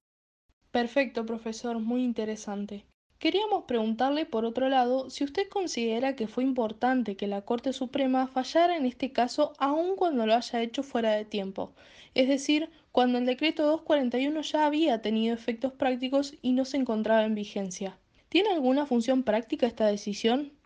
Perfecto, 0.72 1.26
profesor, 1.26 1.80
muy 1.80 2.04
interesante. 2.04 2.86
Queríamos 3.20 3.64
preguntarle, 3.64 4.28
por 4.28 4.46
otro 4.46 4.70
lado, 4.70 5.10
si 5.10 5.24
usted 5.24 5.50
considera 5.50 6.16
que 6.16 6.28
fue 6.28 6.44
importante 6.44 7.16
que 7.16 7.26
la 7.26 7.42
Corte 7.42 7.74
Suprema 7.74 8.28
fallara 8.28 8.78
en 8.78 8.86
este 8.86 9.12
caso 9.12 9.54
aun 9.58 9.96
cuando 9.96 10.28
lo 10.28 10.36
haya 10.36 10.62
hecho 10.62 10.84
fuera 10.84 11.14
de 11.14 11.26
tiempo, 11.26 11.74
es 12.14 12.28
decir, 12.28 12.70
cuando 12.92 13.18
el 13.18 13.26
decreto 13.26 13.64
241 13.66 14.42
ya 14.42 14.68
había 14.68 15.02
tenido 15.02 15.34
efectos 15.34 15.74
prácticos 15.74 16.36
y 16.44 16.54
no 16.54 16.64
se 16.64 16.78
encontraba 16.78 17.24
en 17.24 17.34
vigencia. 17.34 17.98
¿Tiene 18.30 18.52
alguna 18.52 18.86
función 18.86 19.24
práctica 19.24 19.68
esta 19.68 19.88
decisión? 19.88 20.58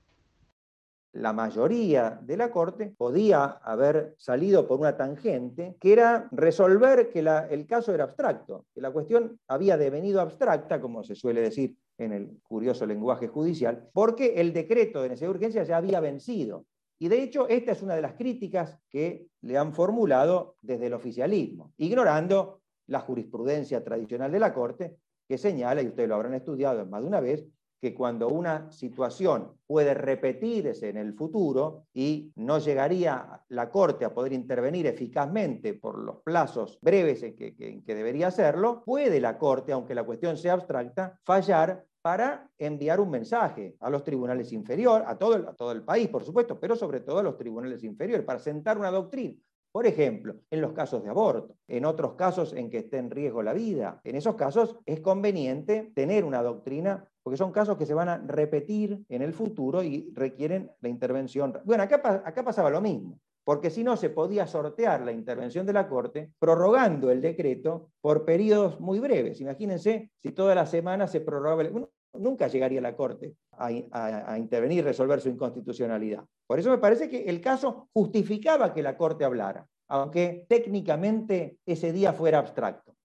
la 1.14 1.34
mayoría 1.34 2.20
de 2.22 2.38
la 2.38 2.52
Corte 2.52 2.94
podía 2.98 3.44
haber 3.44 4.16
salido 4.18 4.68
por 4.68 4.80
una 4.80 4.96
tangente, 4.96 5.76
que 5.80 5.94
era 5.94 6.30
resolver 6.32 7.10
que 7.10 7.20
el 7.20 7.66
caso 7.68 7.94
era 7.94 8.06
abstracto, 8.06 8.66
que 8.74 8.82
la 8.82 8.92
cuestión 8.92 9.40
había 9.48 9.78
devenido 9.78 10.22
abstracta, 10.22 10.80
como 10.80 11.04
se 11.04 11.16
suele 11.16 11.42
decir 11.42 11.76
en 11.98 12.14
el 12.14 12.40
curioso 12.44 12.86
lenguaje 12.86 13.28
judicial, 13.28 13.90
porque 13.94 14.36
el 14.36 14.54
decreto 14.54 15.02
de 15.02 15.10
necesidad 15.10 15.30
de 15.30 15.36
urgencia 15.36 15.64
ya 15.64 15.78
había 15.78 16.00
vencido. 16.00 16.66
Y 16.98 17.10
de 17.10 17.24
hecho, 17.24 17.48
esta 17.50 17.74
es 17.74 17.82
una 17.82 17.96
de 17.96 18.02
las 18.02 18.14
críticas 18.14 18.80
que 18.90 19.28
le 19.42 19.58
han 19.58 19.74
formulado 19.74 20.56
desde 20.62 20.88
el 20.88 20.94
oficialismo, 20.94 21.74
ignorando 21.78 22.62
la 22.88 23.00
jurisprudencia 23.00 23.84
tradicional 23.84 24.32
de 24.32 24.40
la 24.40 24.54
Corte, 24.54 24.98
que 25.32 25.38
señala, 25.38 25.82
y 25.82 25.88
ustedes 25.88 26.10
lo 26.10 26.16
habrán 26.16 26.34
estudiado 26.34 26.86
más 26.86 27.02
de 27.02 27.08
una 27.08 27.22
vez, 27.22 27.48
que 27.80 27.96
cuando 27.96 28.28
una 28.28 28.70
situación 28.70 29.54
puede 29.66 29.94
repetirse 29.94 30.90
en 30.90 30.98
el 30.98 31.14
futuro 31.14 31.86
y 31.94 32.34
no 32.36 32.60
llegaría 32.60 33.42
la 33.48 33.70
Corte 33.70 34.04
a 34.04 34.14
poder 34.14 34.34
intervenir 34.34 34.88
eficazmente 34.88 35.74
por 35.74 35.98
los 35.98 36.18
plazos 36.18 36.78
breves 36.82 37.24
en 37.24 37.38
que, 37.38 37.82
debería 37.96 38.28
hacerlo, 38.28 38.84
puede 38.86 39.22
la 39.22 39.38
Corte, 39.38 39.72
aunque 39.72 39.96
la 39.96 40.04
cuestión 40.04 40.36
sea 40.36 40.52
abstracta, 40.52 41.18
fallar 41.24 41.86
para 42.02 42.50
enviar 42.58 43.00
un 43.00 43.10
mensaje 43.10 43.78
a 43.80 43.90
los 43.90 44.04
tribunales 44.04 44.52
inferiores, 44.52 45.08
a 45.08 45.18
todo, 45.18 45.38
el, 45.38 45.48
a 45.48 45.54
todo 45.54 45.72
el 45.72 45.84
país, 45.84 46.10
por 46.10 46.26
supuesto, 46.26 46.60
pero 46.60 46.76
sobre 46.76 47.00
todo 47.00 47.20
a 47.20 47.24
los 47.24 47.38
tribunales 47.38 47.86
inferiores, 47.86 48.26
para 48.26 48.40
sentar 48.40 48.78
una 48.78 48.92
doctrina. 48.92 49.40
Por 49.72 49.88
ejemplo, 49.88 50.36
en 50.50 50.62
los 50.62 50.74
casos 50.74 51.04
de 51.04 51.10
aborto, 51.10 51.56
en 51.68 51.86
otros 51.86 52.14
casos 52.16 52.54
en 52.54 52.70
que 52.70 52.80
esté 52.80 52.98
en 52.98 53.10
riesgo 53.10 53.42
la 53.42 53.54
vida. 53.54 54.02
En 54.04 54.16
esos 54.16 54.36
casos 54.36 54.78
es 54.86 55.00
conveniente 55.00 55.92
tener 55.96 56.26
una 56.26 56.44
doctrina, 56.44 57.08
porque 57.24 57.38
son 57.38 57.52
casos 57.52 57.78
que 57.78 57.86
se 57.86 57.94
van 57.94 58.10
a 58.10 58.18
repetir 58.18 59.06
en 59.08 59.22
el 59.22 59.34
futuro 59.34 59.82
y 59.82 60.12
requieren 60.14 60.72
la 60.82 60.90
intervención. 60.90 61.58
Bueno, 61.64 61.84
acá, 61.84 62.24
acá 62.26 62.44
pasaba 62.44 62.70
lo 62.70 62.82
mismo 62.82 63.18
porque 63.44 63.70
si 63.70 63.84
no 63.84 63.98
se 63.98 64.10
podía 64.10 64.48
sortear 64.48 65.02
la 65.02 65.12
intervención 65.12 65.66
de 65.66 65.74
la 65.74 65.88
Corte 65.88 66.32
prorrogando 66.40 67.10
el 67.10 67.22
decreto 67.22 67.90
por 68.00 68.24
periodos 68.24 68.80
muy 68.80 69.00
breves. 69.00 69.42
Imagínense 69.42 70.12
si 70.20 70.32
toda 70.32 70.56
la 70.56 70.66
semana 70.66 71.08
se 71.08 71.22
prorrogaba, 71.22 71.64
el... 71.64 71.88
nunca 72.14 72.48
llegaría 72.48 72.82
la 72.82 72.96
Corte 72.96 73.36
a, 73.52 74.38
intervenir 74.38 74.80
y 74.80 74.82
resolver 74.82 75.22
su 75.22 75.30
inconstitucionalidad. 75.30 76.24
Por 76.48 76.60
eso 76.60 76.70
me 76.70 76.78
parece 76.78 77.10
que 77.10 77.24
el 77.24 77.42
caso 77.42 77.90
justificaba 77.94 78.74
que 78.74 78.84
la 78.84 78.98
Corte 78.98 79.26
hablara, 79.26 79.66
aunque 79.88 80.46
técnicamente 80.48 81.58
ese 81.66 81.92
día 81.92 82.14
fuera 82.14 82.40
abstracto. 82.40 82.96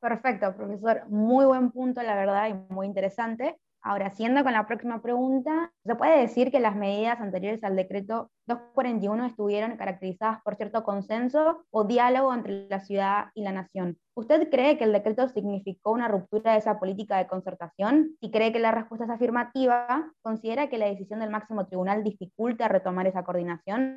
Perfecto, 0.00 0.54
profesor. 0.56 1.06
Muy 1.08 1.44
buen 1.44 1.70
punto, 1.70 2.02
la 2.02 2.14
verdad, 2.14 2.48
y 2.48 2.72
muy 2.72 2.86
interesante. 2.86 3.58
Ahora, 3.82 4.10
siendo 4.10 4.42
con 4.42 4.52
la 4.52 4.66
próxima 4.66 5.00
pregunta, 5.00 5.72
¿se 5.86 5.94
puede 5.94 6.20
decir 6.20 6.50
que 6.50 6.60
las 6.60 6.76
medidas 6.76 7.18
anteriores 7.18 7.64
al 7.64 7.76
decreto 7.76 8.30
241 8.46 9.24
estuvieron 9.24 9.78
caracterizadas 9.78 10.42
por 10.42 10.56
cierto 10.56 10.84
consenso 10.84 11.64
o 11.70 11.84
diálogo 11.84 12.34
entre 12.34 12.68
la 12.68 12.80
ciudad 12.80 13.28
y 13.34 13.42
la 13.42 13.52
nación? 13.52 13.96
¿Usted 14.14 14.50
cree 14.50 14.76
que 14.76 14.84
el 14.84 14.92
decreto 14.92 15.26
significó 15.28 15.92
una 15.92 16.08
ruptura 16.08 16.52
de 16.52 16.58
esa 16.58 16.78
política 16.78 17.16
de 17.16 17.26
concertación? 17.26 18.16
Si 18.20 18.30
cree 18.30 18.52
que 18.52 18.58
la 18.58 18.70
respuesta 18.70 19.06
es 19.06 19.10
afirmativa, 19.10 20.12
¿considera 20.20 20.68
que 20.68 20.76
la 20.76 20.86
decisión 20.86 21.20
del 21.20 21.30
máximo 21.30 21.66
tribunal 21.66 22.04
dificulta 22.04 22.68
retomar 22.68 23.06
esa 23.06 23.24
coordinación? 23.24 23.96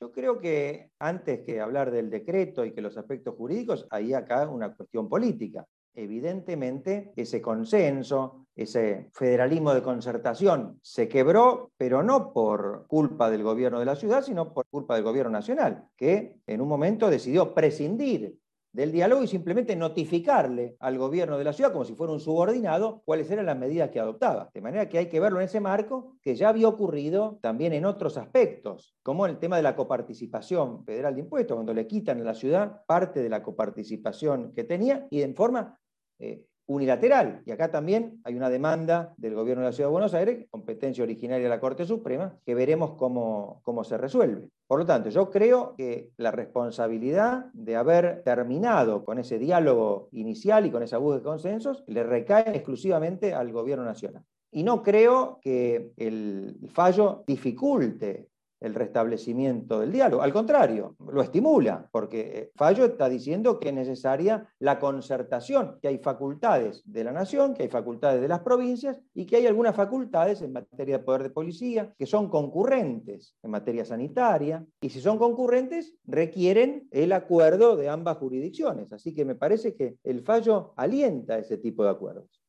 Yo 0.00 0.10
creo 0.10 0.40
que 0.40 0.90
antes 0.98 1.42
que 1.44 1.60
hablar 1.60 1.92
del 1.92 2.10
decreto 2.10 2.64
y 2.64 2.72
que 2.72 2.80
los 2.80 2.96
aspectos 2.96 3.36
jurídicos, 3.36 3.86
hay 3.90 4.12
acá 4.12 4.48
una 4.48 4.74
cuestión 4.74 5.08
política. 5.08 5.64
Evidentemente, 5.94 7.12
ese 7.16 7.42
consenso, 7.42 8.46
ese 8.54 9.08
federalismo 9.12 9.74
de 9.74 9.82
concertación 9.82 10.78
se 10.82 11.08
quebró, 11.08 11.72
pero 11.76 12.02
no 12.02 12.32
por 12.32 12.86
culpa 12.86 13.30
del 13.30 13.42
gobierno 13.42 13.78
de 13.78 13.86
la 13.86 13.96
ciudad, 13.96 14.22
sino 14.22 14.52
por 14.52 14.66
culpa 14.66 14.94
del 14.94 15.04
gobierno 15.04 15.32
nacional, 15.32 15.88
que 15.96 16.36
en 16.46 16.60
un 16.60 16.68
momento 16.68 17.10
decidió 17.10 17.54
prescindir 17.54 18.39
del 18.72 18.92
diálogo 18.92 19.22
y 19.22 19.26
simplemente 19.26 19.74
notificarle 19.74 20.76
al 20.80 20.98
gobierno 20.98 21.38
de 21.38 21.44
la 21.44 21.52
ciudad, 21.52 21.72
como 21.72 21.84
si 21.84 21.94
fuera 21.94 22.12
un 22.12 22.20
subordinado, 22.20 23.02
cuáles 23.04 23.30
eran 23.30 23.46
las 23.46 23.58
medidas 23.58 23.90
que 23.90 24.00
adoptaba. 24.00 24.50
De 24.54 24.60
manera 24.60 24.88
que 24.88 24.98
hay 24.98 25.06
que 25.08 25.20
verlo 25.20 25.40
en 25.40 25.46
ese 25.46 25.60
marco, 25.60 26.16
que 26.22 26.36
ya 26.36 26.48
había 26.48 26.68
ocurrido 26.68 27.38
también 27.42 27.72
en 27.72 27.84
otros 27.84 28.16
aspectos, 28.16 28.96
como 29.02 29.26
el 29.26 29.38
tema 29.38 29.56
de 29.56 29.62
la 29.62 29.74
coparticipación 29.74 30.84
federal 30.84 31.14
de 31.14 31.20
impuestos, 31.22 31.56
cuando 31.56 31.74
le 31.74 31.86
quitan 31.86 32.20
a 32.20 32.24
la 32.24 32.34
ciudad 32.34 32.82
parte 32.86 33.22
de 33.22 33.28
la 33.28 33.42
coparticipación 33.42 34.52
que 34.54 34.64
tenía 34.64 35.06
y 35.10 35.22
en 35.22 35.34
forma 35.34 35.78
eh, 36.18 36.44
unilateral. 36.70 37.42
Y 37.44 37.50
acá 37.50 37.72
también 37.72 38.20
hay 38.22 38.36
una 38.36 38.48
demanda 38.48 39.12
del 39.16 39.34
gobierno 39.34 39.62
de 39.62 39.70
la 39.70 39.72
Ciudad 39.72 39.88
de 39.88 39.92
Buenos 39.92 40.14
Aires, 40.14 40.46
competencia 40.50 41.02
originaria 41.02 41.42
de 41.42 41.50
la 41.50 41.58
Corte 41.58 41.84
Suprema, 41.84 42.38
que 42.46 42.54
veremos 42.54 42.92
cómo, 42.92 43.60
cómo 43.64 43.82
se 43.82 43.98
resuelve. 43.98 44.50
Por 44.68 44.78
lo 44.78 44.86
tanto, 44.86 45.10
yo 45.10 45.30
creo 45.30 45.74
que 45.76 46.12
la 46.16 46.30
responsabilidad 46.30 47.46
de 47.54 47.74
haber 47.74 48.22
terminado 48.22 49.04
con 49.04 49.18
ese 49.18 49.36
diálogo 49.36 50.08
inicial 50.12 50.64
y 50.64 50.70
con 50.70 50.84
esa 50.84 50.98
búsqueda 50.98 51.18
de 51.18 51.24
consensos 51.24 51.82
le 51.88 52.04
recae 52.04 52.54
exclusivamente 52.54 53.34
al 53.34 53.50
gobierno 53.50 53.84
nacional. 53.84 54.22
Y 54.52 54.62
no 54.62 54.82
creo 54.84 55.40
que 55.42 55.90
el 55.96 56.56
fallo 56.72 57.24
dificulte 57.26 58.28
el 58.60 58.74
restablecimiento 58.74 59.80
del 59.80 59.92
diálogo. 59.92 60.22
Al 60.22 60.32
contrario, 60.32 60.96
lo 61.10 61.22
estimula, 61.22 61.88
porque 61.90 62.20
eh, 62.20 62.50
Fallo 62.54 62.84
está 62.84 63.08
diciendo 63.08 63.58
que 63.58 63.70
es 63.70 63.74
necesaria 63.74 64.48
la 64.58 64.78
concertación, 64.78 65.78
que 65.80 65.88
hay 65.88 65.98
facultades 65.98 66.82
de 66.84 67.04
la 67.04 67.12
nación, 67.12 67.54
que 67.54 67.64
hay 67.64 67.68
facultades 67.68 68.20
de 68.20 68.28
las 68.28 68.40
provincias 68.40 69.00
y 69.14 69.26
que 69.26 69.36
hay 69.36 69.46
algunas 69.46 69.74
facultades 69.74 70.42
en 70.42 70.52
materia 70.52 70.98
de 70.98 71.04
poder 71.04 71.22
de 71.22 71.30
policía 71.30 71.94
que 71.98 72.06
son 72.06 72.28
concurrentes 72.28 73.34
en 73.42 73.50
materia 73.50 73.84
sanitaria 73.84 74.64
y 74.80 74.90
si 74.90 75.00
son 75.00 75.18
concurrentes 75.18 75.94
requieren 76.04 76.88
el 76.90 77.12
acuerdo 77.12 77.76
de 77.76 77.88
ambas 77.88 78.18
jurisdicciones. 78.18 78.92
Así 78.92 79.14
que 79.14 79.24
me 79.24 79.34
parece 79.34 79.74
que 79.74 79.96
el 80.04 80.22
fallo 80.22 80.74
alienta 80.76 81.38
ese 81.38 81.56
tipo 81.56 81.84
de 81.84 81.90
acuerdos. 81.90 82.40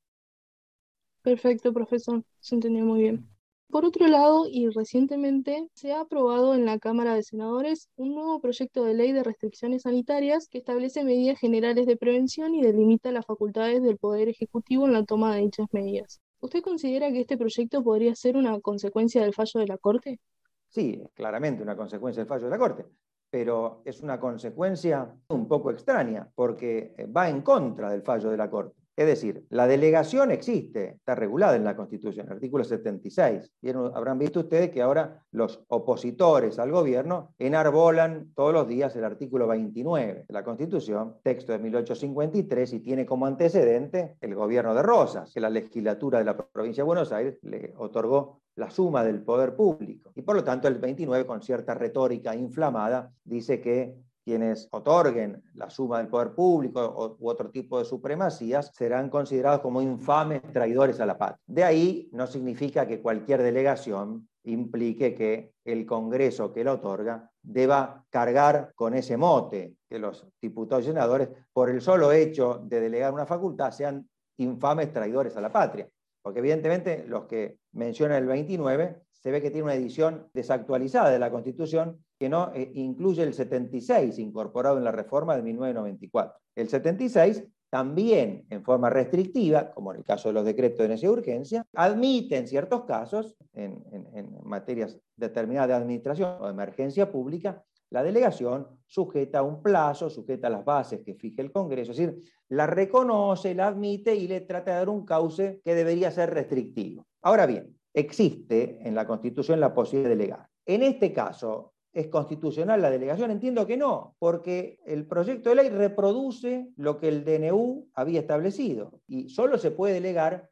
Perfecto, 1.21 1.71
profesor. 1.71 2.23
Se 2.39 2.55
entendió 2.55 2.83
muy 2.83 3.01
bien. 3.01 3.30
Por 3.71 3.85
otro 3.85 4.05
lado, 4.07 4.47
y 4.49 4.67
recientemente 4.67 5.69
se 5.73 5.93
ha 5.93 6.01
aprobado 6.01 6.55
en 6.55 6.65
la 6.65 6.77
Cámara 6.77 7.15
de 7.15 7.23
Senadores 7.23 7.87
un 7.95 8.13
nuevo 8.15 8.41
proyecto 8.41 8.83
de 8.83 8.93
ley 8.93 9.13
de 9.13 9.23
restricciones 9.23 9.83
sanitarias 9.83 10.49
que 10.49 10.57
establece 10.57 11.05
medidas 11.05 11.39
generales 11.39 11.85
de 11.85 11.95
prevención 11.95 12.53
y 12.53 12.61
delimita 12.61 13.13
las 13.13 13.25
facultades 13.25 13.81
del 13.81 13.97
Poder 13.97 14.27
Ejecutivo 14.27 14.87
en 14.87 14.91
la 14.91 15.05
toma 15.05 15.33
de 15.33 15.43
dichas 15.43 15.67
medidas. 15.71 16.19
¿Usted 16.41 16.61
considera 16.61 17.13
que 17.13 17.21
este 17.21 17.37
proyecto 17.37 17.81
podría 17.81 18.13
ser 18.13 18.35
una 18.35 18.59
consecuencia 18.59 19.21
del 19.21 19.33
fallo 19.33 19.61
de 19.61 19.67
la 19.67 19.77
Corte? 19.77 20.19
Sí, 20.67 21.01
claramente 21.13 21.63
una 21.63 21.77
consecuencia 21.77 22.23
del 22.23 22.27
fallo 22.27 22.45
de 22.45 22.51
la 22.51 22.59
Corte, 22.59 22.85
pero 23.29 23.83
es 23.85 24.01
una 24.01 24.19
consecuencia 24.19 25.15
un 25.29 25.47
poco 25.47 25.71
extraña 25.71 26.29
porque 26.35 26.93
va 27.15 27.29
en 27.29 27.41
contra 27.41 27.89
del 27.89 28.01
fallo 28.01 28.31
de 28.31 28.37
la 28.37 28.49
Corte. 28.49 28.80
Es 28.95 29.07
decir, 29.07 29.45
la 29.49 29.67
delegación 29.67 30.31
existe, 30.31 30.95
está 30.97 31.15
regulada 31.15 31.55
en 31.55 31.63
la 31.63 31.75
Constitución, 31.75 32.29
artículo 32.29 32.63
76. 32.63 33.51
Y 33.61 33.69
habrán 33.69 34.19
visto 34.19 34.41
ustedes 34.41 34.69
que 34.69 34.81
ahora 34.81 35.23
los 35.31 35.63
opositores 35.69 36.59
al 36.59 36.71
gobierno 36.71 37.33
enarbolan 37.39 38.31
todos 38.35 38.53
los 38.53 38.67
días 38.67 38.95
el 38.95 39.05
artículo 39.05 39.47
29 39.47 40.25
de 40.27 40.33
la 40.33 40.43
Constitución, 40.43 41.15
texto 41.23 41.53
de 41.53 41.59
1853, 41.59 42.73
y 42.73 42.79
tiene 42.81 43.05
como 43.05 43.25
antecedente 43.25 44.17
el 44.19 44.35
gobierno 44.35 44.75
de 44.75 44.83
Rosas, 44.83 45.31
que 45.33 45.39
la 45.39 45.49
legislatura 45.49 46.19
de 46.19 46.25
la 46.25 46.37
provincia 46.37 46.83
de 46.83 46.87
Buenos 46.87 47.11
Aires 47.13 47.39
le 47.43 47.73
otorgó 47.77 48.41
la 48.55 48.69
suma 48.69 49.03
del 49.03 49.23
poder 49.23 49.55
público. 49.55 50.11
Y 50.15 50.21
por 50.21 50.35
lo 50.35 50.43
tanto 50.43 50.67
el 50.67 50.75
29, 50.75 51.25
con 51.25 51.41
cierta 51.41 51.73
retórica 51.73 52.35
inflamada, 52.35 53.11
dice 53.23 53.61
que 53.61 53.95
quienes 54.23 54.67
otorguen 54.71 55.43
la 55.55 55.69
suma 55.69 55.97
del 55.97 56.07
poder 56.07 56.33
público 56.33 57.17
u 57.19 57.29
otro 57.29 57.49
tipo 57.49 57.79
de 57.79 57.85
supremacías 57.85 58.71
serán 58.73 59.09
considerados 59.09 59.61
como 59.61 59.81
infames 59.81 60.41
traidores 60.53 60.99
a 60.99 61.05
la 61.05 61.17
patria. 61.17 61.39
De 61.47 61.63
ahí 61.63 62.09
no 62.13 62.27
significa 62.27 62.87
que 62.87 63.01
cualquier 63.01 63.41
delegación 63.41 64.27
implique 64.43 65.13
que 65.13 65.53
el 65.65 65.85
Congreso 65.85 66.51
que 66.51 66.63
la 66.63 66.73
otorga 66.73 67.29
deba 67.41 68.05
cargar 68.09 68.71
con 68.75 68.93
ese 68.93 69.17
mote, 69.17 69.75
que 69.89 69.99
los 69.99 70.27
diputados 70.41 70.85
y 70.85 70.87
senadores, 70.87 71.29
por 71.53 71.69
el 71.69 71.81
solo 71.81 72.11
hecho 72.11 72.61
de 72.63 72.79
delegar 72.79 73.13
una 73.13 73.25
facultad, 73.25 73.71
sean 73.71 74.07
infames 74.37 74.91
traidores 74.91 75.35
a 75.37 75.41
la 75.41 75.51
patria. 75.51 75.87
Porque 76.21 76.39
evidentemente 76.39 77.05
los 77.07 77.25
que 77.25 77.57
mencionan 77.73 78.17
el 78.17 78.27
29 78.27 79.01
se 79.21 79.31
ve 79.31 79.41
que 79.41 79.51
tiene 79.51 79.63
una 79.63 79.75
edición 79.75 80.27
desactualizada 80.33 81.09
de 81.09 81.19
la 81.19 81.31
Constitución 81.31 82.03
que 82.19 82.29
no 82.29 82.51
eh, 82.53 82.71
incluye 82.75 83.23
el 83.23 83.33
76 83.33 84.17
incorporado 84.19 84.77
en 84.77 84.83
la 84.83 84.91
reforma 84.91 85.35
de 85.35 85.43
1994. 85.43 86.39
El 86.55 86.69
76 86.69 87.43
también 87.69 88.45
en 88.49 88.63
forma 88.63 88.89
restrictiva, 88.89 89.71
como 89.71 89.91
en 89.91 89.99
el 89.99 90.03
caso 90.03 90.29
de 90.29 90.33
los 90.33 90.43
decretos 90.43 90.79
de 90.79 90.89
necesidad 90.89 91.13
urgencia, 91.13 91.65
admite 91.73 92.35
en 92.35 92.47
ciertos 92.47 92.83
casos, 92.83 93.37
en, 93.53 93.81
en 94.13 94.37
materias 94.43 94.99
determinadas 95.15 95.69
de 95.69 95.75
administración 95.75 96.35
o 96.41 96.45
de 96.45 96.51
emergencia 96.51 97.09
pública, 97.09 97.63
la 97.91 98.03
delegación 98.03 98.67
sujeta 98.87 99.39
a 99.39 99.43
un 99.43 99.61
plazo, 99.61 100.09
sujeta 100.09 100.47
a 100.47 100.49
las 100.49 100.65
bases 100.65 101.01
que 101.05 101.13
fije 101.13 101.41
el 101.41 101.51
Congreso, 101.51 101.91
es 101.91 101.97
decir, 101.97 102.21
la 102.49 102.65
reconoce, 102.65 103.53
la 103.53 103.67
admite 103.67 104.15
y 104.15 104.27
le 104.27 104.41
trata 104.41 104.71
de 104.71 104.77
dar 104.77 104.89
un 104.89 105.05
cauce 105.05 105.61
que 105.63 105.75
debería 105.75 106.09
ser 106.11 106.33
restrictivo. 106.33 107.05
Ahora 107.21 107.45
bien, 107.45 107.77
existe 107.93 108.79
en 108.87 108.95
la 108.95 109.05
Constitución 109.05 109.59
la 109.59 109.73
posibilidad 109.73 110.09
de 110.09 110.15
delegar. 110.15 110.47
En 110.65 110.83
este 110.83 111.11
caso, 111.11 111.73
¿Es 111.93 112.07
constitucional 112.07 112.81
la 112.81 112.89
delegación? 112.89 113.31
Entiendo 113.31 113.67
que 113.67 113.75
no, 113.75 114.15
porque 114.17 114.79
el 114.85 115.05
proyecto 115.05 115.49
de 115.49 115.55
ley 115.55 115.69
reproduce 115.69 116.69
lo 116.77 116.97
que 116.97 117.09
el 117.09 117.25
DNU 117.25 117.89
había 117.93 118.21
establecido 118.21 119.01
y 119.07 119.27
solo 119.27 119.57
se 119.57 119.71
puede 119.71 119.95
delegar 119.95 120.49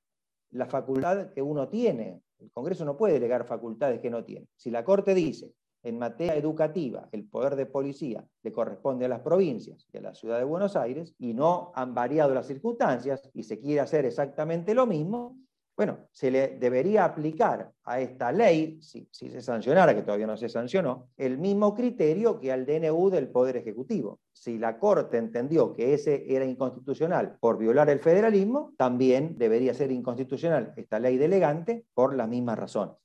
la 0.51 0.65
facultad 0.65 1.31
que 1.31 1.41
uno 1.41 1.69
tiene. 1.69 2.21
El 2.39 2.51
Congreso 2.51 2.83
no 2.83 2.97
puede 2.97 3.13
delegar 3.13 3.45
facultades 3.45 4.01
que 4.01 4.09
no 4.09 4.25
tiene. 4.25 4.47
Si 4.57 4.69
la 4.69 4.83
Corte 4.83 5.13
dice 5.13 5.53
en 5.81 5.97
materia 5.97 6.35
educativa 6.35 7.07
el 7.13 7.25
poder 7.25 7.55
de 7.55 7.65
policía 7.65 8.25
le 8.43 8.51
corresponde 8.51 9.05
a 9.05 9.09
las 9.09 9.21
provincias 9.21 9.87
y 9.93 9.97
a 9.97 10.01
la 10.01 10.13
ciudad 10.13 10.39
de 10.39 10.43
Buenos 10.43 10.75
Aires 10.75 11.15
y 11.17 11.33
no 11.33 11.71
han 11.73 11.93
variado 11.93 12.33
las 12.33 12.47
circunstancias 12.47 13.29
y 13.33 13.43
se 13.43 13.61
quiere 13.61 13.79
hacer 13.79 14.03
exactamente 14.03 14.73
lo 14.73 14.85
mismo, 14.85 15.37
bueno, 15.79 16.09
se 16.11 16.29
le 16.29 16.57
debería 16.57 17.05
aplicar 17.05 17.71
a 17.85 18.01
esta 18.01 18.33
ley, 18.33 18.81
si, 18.81 19.07
se 19.13 19.41
sancionara, 19.41 19.95
que 19.95 20.01
todavía 20.01 20.27
no 20.27 20.35
se 20.35 20.49
sancionó, 20.49 21.07
el 21.15 21.37
mismo 21.37 21.73
criterio 21.73 22.37
que 22.37 22.51
al 22.51 22.65
DNU 22.65 23.09
del 23.09 23.29
Poder 23.29 23.55
Ejecutivo. 23.55 24.19
Si 24.33 24.57
la 24.57 24.77
Corte 24.77 25.15
entendió 25.15 25.71
que 25.71 25.93
ese 25.93 26.25
era 26.27 26.43
inconstitucional 26.43 27.37
por 27.39 27.57
violar 27.57 27.89
el 27.89 28.01
federalismo, 28.01 28.73
también 28.75 29.37
debería 29.37 29.73
ser 29.73 29.93
inconstitucional 29.93 30.73
esta 30.75 30.99
ley 30.99 31.15
delegante 31.15 31.85
por 31.93 32.13
las 32.13 32.27
mismas 32.27 32.59
razones. 32.59 32.97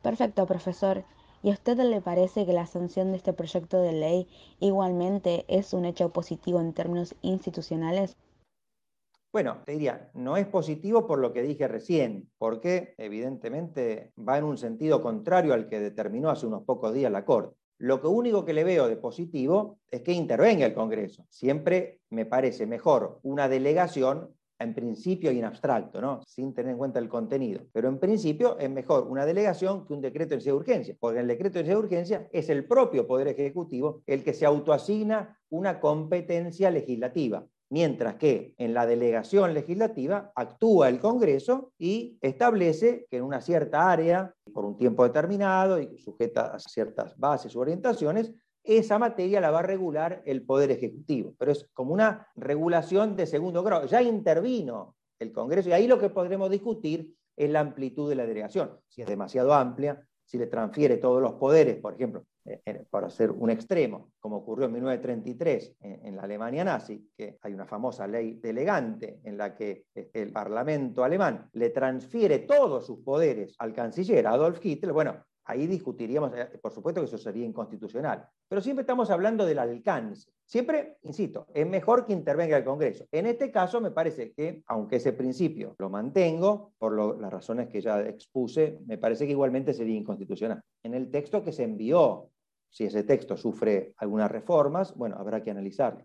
Perfecto, 0.00 0.46
profesor. 0.46 1.04
¿Y 1.42 1.50
a 1.50 1.52
usted 1.52 1.76
le 1.76 2.00
parece 2.00 2.46
que 2.46 2.54
la 2.54 2.66
sanción 2.66 3.10
de 3.10 3.18
este 3.18 3.34
proyecto 3.34 3.82
de 3.82 3.92
ley 3.92 4.28
igualmente 4.60 5.44
es 5.46 5.74
un 5.74 5.84
hecho 5.84 6.08
positivo 6.10 6.58
en 6.58 6.72
términos 6.72 7.14
institucionales? 7.20 8.16
Bueno, 9.36 9.58
te 9.66 9.72
diría, 9.72 10.10
no 10.14 10.38
es 10.38 10.46
positivo 10.46 11.06
por 11.06 11.18
lo 11.18 11.34
que 11.34 11.42
dije 11.42 11.68
recién, 11.68 12.30
porque 12.38 12.94
evidentemente 12.96 14.14
va 14.18 14.38
en 14.38 14.44
un 14.44 14.56
sentido 14.56 15.02
contrario 15.02 15.52
al 15.52 15.68
que 15.68 15.78
determinó 15.78 16.30
hace 16.30 16.46
unos 16.46 16.62
pocos 16.62 16.94
días 16.94 17.12
la 17.12 17.26
Corte. 17.26 17.54
Lo 17.76 18.00
que 18.00 18.06
único 18.06 18.46
que 18.46 18.54
le 18.54 18.64
veo 18.64 18.88
de 18.88 18.96
positivo 18.96 19.80
es 19.90 20.00
que 20.00 20.12
intervenga 20.12 20.64
el 20.64 20.72
Congreso. 20.72 21.26
Siempre 21.28 22.00
me 22.08 22.24
parece 22.24 22.64
mejor 22.64 23.20
una 23.24 23.46
delegación 23.46 24.30
en 24.58 24.74
principio 24.74 25.30
y 25.30 25.38
en 25.38 25.44
abstracto, 25.44 26.22
sin 26.26 26.54
tener 26.54 26.72
en 26.72 26.78
cuenta 26.78 26.98
el 26.98 27.10
contenido. 27.10 27.60
Pero 27.74 27.90
en 27.90 27.98
principio 27.98 28.58
es 28.58 28.70
mejor 28.70 29.06
una 29.06 29.26
delegación 29.26 29.86
que 29.86 29.92
un 29.92 30.00
decreto 30.00 30.32
en 30.32 30.40
de 30.40 30.52
urgencia, 30.54 30.96
porque 30.98 31.20
el 31.20 31.26
decreto 31.26 31.58
en 31.58 31.66
de 31.66 31.76
urgencia 31.76 32.26
es 32.32 32.48
el 32.48 32.64
propio 32.64 33.06
Poder 33.06 33.28
Ejecutivo 33.28 34.00
el 34.06 34.24
que 34.24 34.32
se 34.32 34.46
autoasigna 34.46 35.38
una 35.50 35.78
competencia 35.78 36.70
legislativa 36.70 37.46
mientras 37.70 38.16
que 38.16 38.54
en 38.58 38.74
la 38.74 38.86
delegación 38.86 39.54
legislativa 39.54 40.32
actúa 40.34 40.88
el 40.88 41.00
Congreso 41.00 41.72
y 41.78 42.18
establece 42.20 43.06
que 43.10 43.18
en 43.18 43.24
una 43.24 43.40
cierta 43.40 43.90
área, 43.90 44.34
por 44.52 44.64
un 44.64 44.76
tiempo 44.76 45.04
determinado 45.04 45.80
y 45.80 45.98
sujeta 45.98 46.54
a 46.54 46.58
ciertas 46.58 47.16
bases 47.18 47.54
u 47.56 47.60
orientaciones, 47.60 48.32
esa 48.62 48.98
materia 48.98 49.40
la 49.40 49.50
va 49.50 49.60
a 49.60 49.62
regular 49.62 50.22
el 50.26 50.42
Poder 50.42 50.72
Ejecutivo, 50.72 51.34
pero 51.38 51.52
es 51.52 51.68
como 51.72 51.92
una 51.92 52.26
regulación 52.34 53.14
de 53.14 53.26
segundo 53.26 53.62
grado. 53.62 53.86
Ya 53.86 54.02
intervino 54.02 54.96
el 55.18 55.32
Congreso 55.32 55.68
y 55.68 55.72
ahí 55.72 55.86
lo 55.86 55.98
que 55.98 56.10
podremos 56.10 56.50
discutir 56.50 57.14
es 57.36 57.50
la 57.50 57.60
amplitud 57.60 58.08
de 58.08 58.16
la 58.16 58.26
delegación, 58.26 58.80
si 58.88 59.02
es 59.02 59.08
demasiado 59.08 59.52
amplia, 59.54 60.04
si 60.24 60.38
le 60.38 60.46
transfiere 60.46 60.96
todos 60.96 61.22
los 61.22 61.34
poderes, 61.34 61.76
por 61.76 61.94
ejemplo, 61.94 62.24
para 62.90 63.08
hacer 63.08 63.30
un 63.30 63.50
extremo, 63.50 64.12
como 64.18 64.36
ocurrió 64.36 64.66
en 64.66 64.72
1933 64.72 65.76
en, 65.80 66.16
la 66.16 66.22
Alemania 66.22 66.64
nazi, 66.64 67.10
que 67.16 67.38
hay 67.42 67.52
una 67.52 67.66
famosa 67.66 68.06
ley 68.06 68.38
delegante 68.42 69.20
en 69.24 69.36
la 69.36 69.54
que 69.54 69.86
eh, 69.94 70.10
el 70.14 70.32
Parlamento 70.32 71.04
alemán 71.04 71.48
le 71.52 71.70
transfiere 71.70 72.40
todos 72.40 72.86
sus 72.86 73.00
poderes 73.00 73.54
al 73.58 73.72
canciller 73.72 74.26
Adolf 74.26 74.64
Hitler, 74.64 74.92
bueno, 74.92 75.22
Ahí 75.48 75.68
discutiríamos, 75.68 76.32
eh, 76.36 76.58
por 76.60 76.72
supuesto 76.72 77.00
que 77.00 77.06
eso 77.06 77.18
sería 77.18 77.44
inconstitucional, 77.44 78.28
pero 78.48 78.60
siempre 78.60 78.80
estamos 78.80 79.10
hablando 79.10 79.46
del 79.46 79.60
alcance. 79.60 80.28
Siempre, 80.44 80.98
insisto, 81.02 81.46
es 81.54 81.66
mejor 81.66 82.04
que 82.04 82.12
intervenga 82.12 82.56
el 82.56 82.64
Congreso. 82.64 83.06
En 83.12 83.26
este 83.26 83.52
caso 83.52 83.80
me 83.80 83.92
parece 83.92 84.32
que, 84.32 84.64
aunque 84.66 84.96
ese 84.96 85.12
principio 85.12 85.76
lo 85.78 85.88
mantengo, 85.88 86.72
por 86.78 87.20
las 87.20 87.32
razones 87.32 87.68
que 87.68 87.80
ya 87.80 88.00
expuse, 88.00 88.80
me 88.86 88.98
parece 88.98 89.24
que 89.24 89.32
igualmente 89.32 89.72
sería 89.72 89.96
inconstitucional. 89.96 90.60
En 90.82 90.94
el 90.94 91.12
texto 91.12 91.44
que 91.44 91.52
se 91.52 91.62
envió, 91.62 92.30
si 92.76 92.84
ese 92.84 93.04
texto 93.04 93.38
sufre 93.38 93.94
algunas 93.96 94.30
reformas, 94.30 94.94
bueno, 94.94 95.16
habrá 95.16 95.42
que 95.42 95.50
analizarlo. 95.50 96.04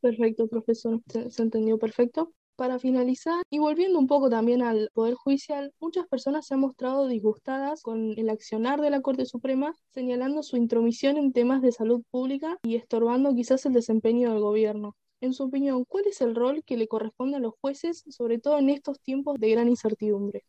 Perfecto, 0.00 0.46
profesor, 0.46 1.00
se 1.08 1.42
entendió 1.42 1.76
perfecto. 1.76 2.32
Para 2.54 2.78
finalizar, 2.78 3.42
y 3.50 3.58
volviendo 3.58 3.98
un 3.98 4.06
poco 4.06 4.30
también 4.30 4.62
al 4.62 4.90
Poder 4.94 5.14
Judicial, 5.14 5.74
muchas 5.80 6.06
personas 6.06 6.46
se 6.46 6.54
han 6.54 6.60
mostrado 6.60 7.08
disgustadas 7.08 7.82
con 7.82 8.16
el 8.16 8.30
accionar 8.30 8.80
de 8.80 8.90
la 8.90 9.00
Corte 9.00 9.26
Suprema, 9.26 9.74
señalando 9.88 10.44
su 10.44 10.56
intromisión 10.56 11.16
en 11.16 11.32
temas 11.32 11.60
de 11.62 11.72
salud 11.72 12.04
pública 12.12 12.58
y 12.62 12.76
estorbando 12.76 13.34
quizás 13.34 13.66
el 13.66 13.72
desempeño 13.72 14.30
del 14.30 14.40
gobierno. 14.40 14.94
En 15.20 15.32
su 15.32 15.42
opinión, 15.42 15.84
¿cuál 15.84 16.06
es 16.06 16.20
el 16.20 16.36
rol 16.36 16.62
que 16.64 16.76
le 16.76 16.86
corresponde 16.86 17.38
a 17.38 17.40
los 17.40 17.54
jueces, 17.60 18.04
sobre 18.08 18.38
todo 18.38 18.56
en 18.58 18.70
estos 18.70 19.00
tiempos 19.00 19.34
de 19.40 19.50
gran 19.50 19.66
incertidumbre? 19.66 20.44